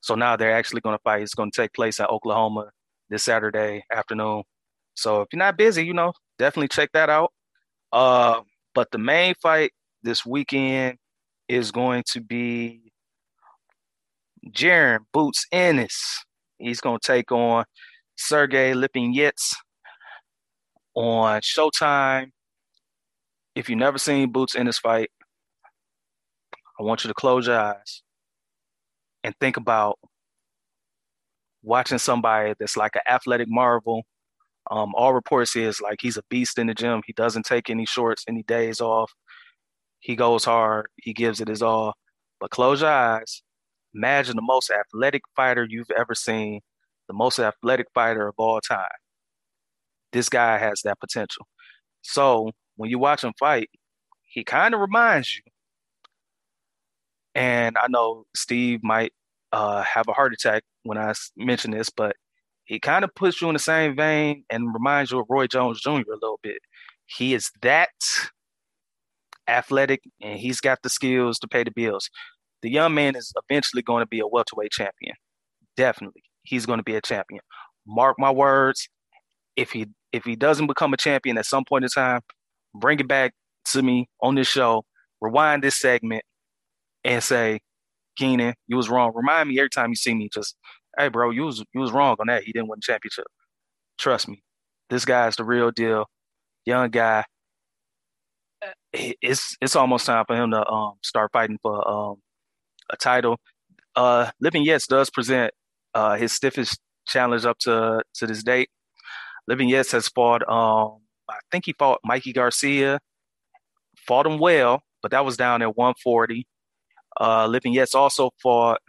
[0.00, 1.22] So now they're actually going to fight.
[1.22, 2.70] It's going to take place at Oklahoma
[3.08, 4.44] this Saturday afternoon.
[4.94, 7.32] So if you're not busy, you know, definitely check that out.
[7.92, 8.42] Uh,
[8.74, 10.98] but the main fight this weekend
[11.48, 12.92] is going to be
[14.50, 16.24] Jaron Boots Ennis.
[16.58, 17.64] He's going to take on
[18.16, 19.54] Sergey Lipinets
[20.94, 22.30] on Showtime.
[23.54, 25.10] If you've never seen Boots in this fight,
[26.78, 28.02] I want you to close your eyes
[29.22, 29.98] and think about
[31.62, 34.02] watching somebody that's like an athletic marvel.
[34.70, 37.02] Um, all reports is like he's a beast in the gym.
[37.06, 39.12] He doesn't take any shorts, any days off.
[39.98, 40.86] He goes hard.
[40.96, 41.94] He gives it his all.
[42.40, 43.42] But close your eyes.
[43.94, 46.60] Imagine the most athletic fighter you've ever seen,
[47.08, 48.88] the most athletic fighter of all time.
[50.12, 51.46] This guy has that potential.
[52.02, 53.70] So when you watch him fight,
[54.26, 55.42] he kind of reminds you.
[57.34, 59.12] And I know Steve might
[59.52, 62.16] uh, have a heart attack when I mention this, but
[62.64, 65.80] he kind of puts you in the same vein and reminds you of Roy Jones
[65.80, 65.90] Jr.
[65.90, 66.58] a little bit.
[67.06, 67.90] He is that
[69.48, 72.08] athletic, and he's got the skills to pay the bills.
[72.62, 75.16] The young man is eventually going to be a welterweight champion.
[75.76, 77.40] Definitely, he's going to be a champion.
[77.86, 78.88] Mark my words.
[79.56, 82.20] If he if he doesn't become a champion at some point in time,
[82.74, 83.32] bring it back
[83.66, 84.84] to me on this show.
[85.20, 86.22] Rewind this segment,
[87.04, 87.60] and say,
[88.16, 89.12] Keenan, you was wrong.
[89.14, 90.56] Remind me every time you see me, just,
[90.98, 92.44] hey, bro, you was you was wrong on that.
[92.44, 93.26] He didn't win the championship.
[93.98, 94.42] Trust me,
[94.88, 96.06] this guy's the real deal.
[96.64, 97.24] Young guy.
[98.92, 102.16] It's it's almost time for him to um, start fighting for um,
[102.90, 103.38] a title.
[103.96, 105.52] Uh, Lipinets does present
[105.94, 108.68] uh, his stiffest challenge up to to this date.
[109.50, 110.48] Lipinets has fought.
[110.48, 113.00] Um, I think he fought Mikey Garcia.
[114.06, 116.46] Fought him well, but that was down at 140.
[117.20, 118.80] Uh, Lipinets also fought.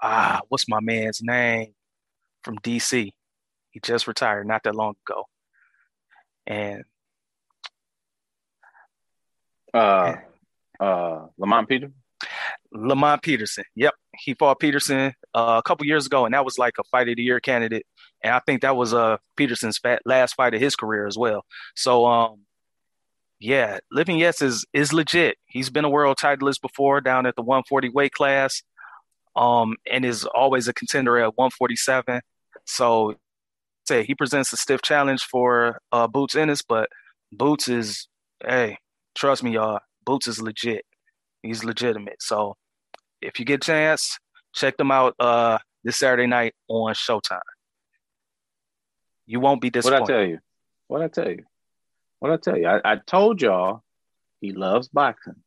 [0.00, 1.74] Ah, what's my man's name
[2.42, 3.10] from DC?
[3.70, 5.24] He just retired not that long ago,
[6.46, 6.84] and
[9.72, 10.14] uh,
[10.78, 11.90] uh, Lamont Peter.
[12.74, 13.64] Lamont Peterson.
[13.76, 17.08] Yep, he fought Peterson uh, a couple years ago, and that was like a fight
[17.08, 17.86] of the year candidate.
[18.22, 21.44] And I think that was uh Peterson's last fight of his career as well.
[21.76, 22.44] So, um,
[23.38, 25.36] yeah, Lipinets is is legit.
[25.46, 28.62] He's been a world titleist before down at the 140 weight class,
[29.36, 32.20] um, and is always a contender at 147.
[32.66, 33.14] So,
[33.86, 36.88] say he presents a stiff challenge for uh, Boots Ennis, but
[37.32, 38.08] Boots is,
[38.46, 38.78] hey,
[39.14, 40.84] trust me, y'all, Boots is legit.
[41.42, 42.22] He's legitimate.
[42.22, 42.56] So
[43.24, 44.18] if you get a chance,
[44.54, 47.40] check them out uh, this Saturday night on Showtime.
[49.26, 50.00] You won't be disappointed.
[50.00, 50.38] What I tell you?
[50.88, 51.44] What I tell you?
[52.18, 52.66] What I tell you?
[52.66, 53.82] I, I told y'all
[54.40, 55.42] he loves boxing.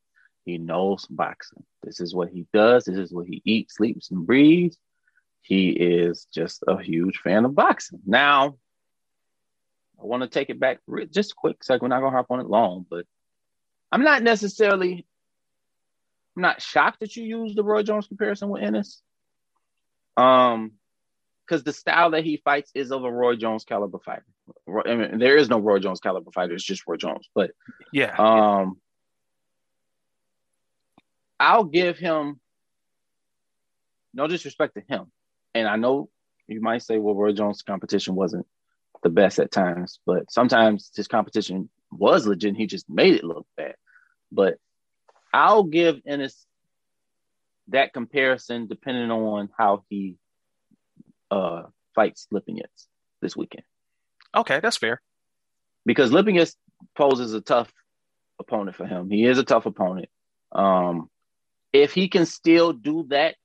[0.45, 1.63] He knows boxing.
[1.83, 2.85] This is what he does.
[2.85, 4.77] This is what he eats, sleeps, and breathes.
[5.41, 7.99] He is just a huge fan of boxing.
[8.05, 8.57] Now,
[10.01, 10.79] I want to take it back
[11.11, 11.83] just quick second.
[11.83, 13.05] We're not gonna harp on it long, but
[13.91, 15.05] I'm not necessarily
[16.37, 19.01] I'm not shocked that you use the Roy Jones comparison with Ennis.
[20.15, 20.73] Um,
[21.43, 24.25] because the style that he fights is of a Roy Jones caliber fighter.
[24.85, 27.27] I mean, there is no Roy Jones caliber fighter; it's just Roy Jones.
[27.33, 27.51] But
[27.91, 28.77] yeah, um,
[31.39, 32.39] I'll give him
[34.13, 35.11] no disrespect to him,
[35.55, 36.09] and I know
[36.47, 38.45] you might say, "Well, Roy Jones' competition wasn't
[39.01, 42.55] the best at times," but sometimes his competition was legit.
[42.55, 43.75] He just made it look bad.
[44.31, 44.57] But
[45.33, 46.45] I'll give Ennis
[47.69, 50.17] that comparison depending on how he
[51.29, 51.63] uh,
[51.95, 52.87] fights Lipinets
[53.21, 53.63] this weekend.
[54.35, 55.01] Okay, that's fair.
[55.85, 56.55] Because Lipinets
[56.95, 57.71] poses a tough
[58.39, 59.09] opponent for him.
[59.09, 60.09] He is a tough opponent.
[60.51, 61.09] Um,
[61.73, 63.35] if he can still do that,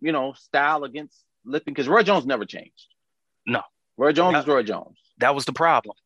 [0.00, 2.86] you know, style against Lipin, because Roy Jones never changed.
[3.46, 3.62] No.
[3.96, 4.98] Roy Jones that, is Roy Jones.
[5.18, 5.96] That was the problem.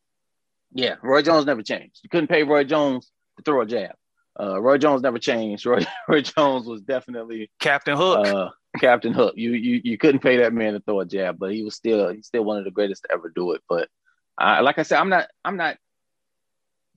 [0.73, 1.99] Yeah, Roy Jones never changed.
[2.03, 3.95] You couldn't pay Roy Jones to throw a jab.
[4.39, 5.65] Uh, Roy Jones never changed.
[5.65, 8.27] Roy, Roy Jones was definitely Captain Hook.
[8.27, 9.33] Uh, Captain Hook.
[9.37, 12.09] You you you couldn't pay that man to throw a jab, but he was still
[12.09, 13.61] he's still one of the greatest to ever do it.
[13.69, 13.89] But
[14.37, 15.77] uh, like I said, I'm not I'm not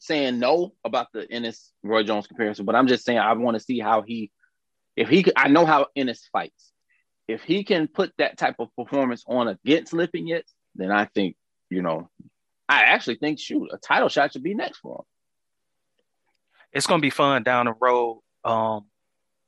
[0.01, 3.65] saying no about the Ennis Roy Jones comparison, but I'm just saying I want to
[3.65, 4.31] see how he
[4.97, 5.35] if he could.
[5.37, 6.73] I know how Ennis fights.
[7.29, 11.37] If he can put that type of performance on against Lipinets, then I think
[11.71, 12.11] you know
[12.69, 15.05] I actually think shoot a title shot should be next for him
[16.73, 18.21] it's going to be fun down the road.
[18.45, 18.87] Um,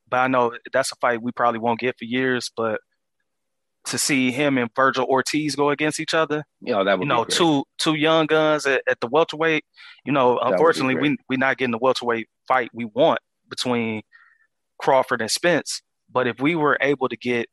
[0.09, 2.51] but I know that's a fight we probably won't get for years.
[2.55, 2.81] But
[3.85, 7.23] to see him and Vergil Ortiz go against each other, you know, that you know,
[7.23, 9.63] two two young guns at, at the welterweight.
[10.05, 13.19] You know, that unfortunately, we we're not getting the welterweight fight we want
[13.49, 14.01] between
[14.79, 15.81] Crawford and Spence.
[16.11, 17.47] But if we were able to get,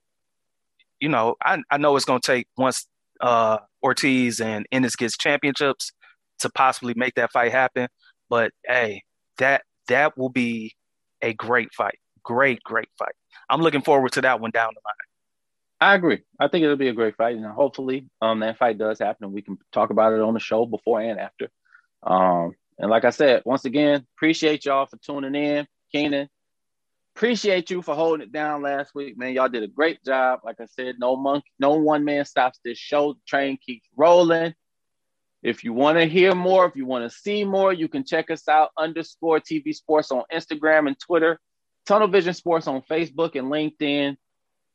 [1.00, 2.86] you know, I I know it's going to take once
[3.20, 5.92] uh, Ortiz and Ennis gets championships
[6.40, 7.88] to possibly make that fight happen.
[8.28, 9.02] But hey,
[9.38, 10.74] that that will be
[11.22, 11.98] a great fight.
[12.22, 13.14] Great, great fight.
[13.48, 14.94] I'm looking forward to that one down the line.
[15.80, 16.22] I agree.
[16.38, 19.32] I think it'll be a great fight, and hopefully, um, that fight does happen, and
[19.32, 21.48] we can talk about it on the show before and after.
[22.02, 26.28] Um, and like I said, once again, appreciate y'all for tuning in, Keenan.
[27.16, 29.32] Appreciate you for holding it down last week, man.
[29.32, 30.40] Y'all did a great job.
[30.44, 33.16] Like I said, no monkey, no one man stops this show.
[33.26, 34.54] Train keeps rolling.
[35.48, 38.30] If you want to hear more, if you want to see more, you can check
[38.30, 41.40] us out underscore TV Sports on Instagram and Twitter,
[41.86, 44.18] Tunnel Vision Sports on Facebook and LinkedIn,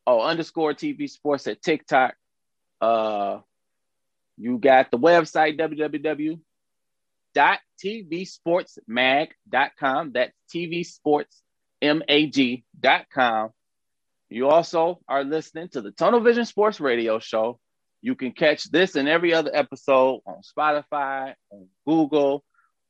[0.07, 2.15] or oh, underscore TV Sports at TikTok.
[2.81, 3.41] Uh,
[4.35, 5.59] you got the website
[7.35, 10.11] www.tvsportsmag.com.
[10.11, 13.49] That's tvsportsmag.com.
[14.29, 17.59] You also are listening to the Tunnel Vision Sports Radio Show
[18.03, 22.43] you can catch this and every other episode on Spotify, on Google,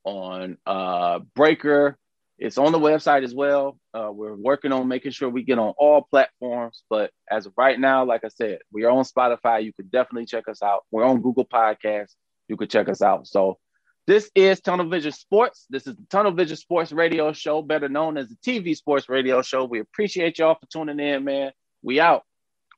[0.03, 1.97] on uh, Breaker.
[2.39, 3.77] It's on the website as well.
[3.93, 6.83] Uh, we're working on making sure we get on all platforms.
[6.89, 9.63] But as of right now, like I said, we are on Spotify.
[9.63, 10.81] You could definitely check us out.
[10.89, 12.15] We're on Google Podcasts.
[12.47, 13.27] You could check us out.
[13.27, 13.59] So
[14.07, 15.67] This is Tunnel Vision Sports.
[15.69, 19.43] This is the Tunnel Vision Sports Radio Show, better known as the TV Sports Radio
[19.43, 19.65] Show.
[19.65, 21.51] We appreciate y'all for tuning in, man.
[21.83, 22.23] We out.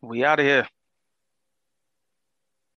[0.04, 0.68] We out of here.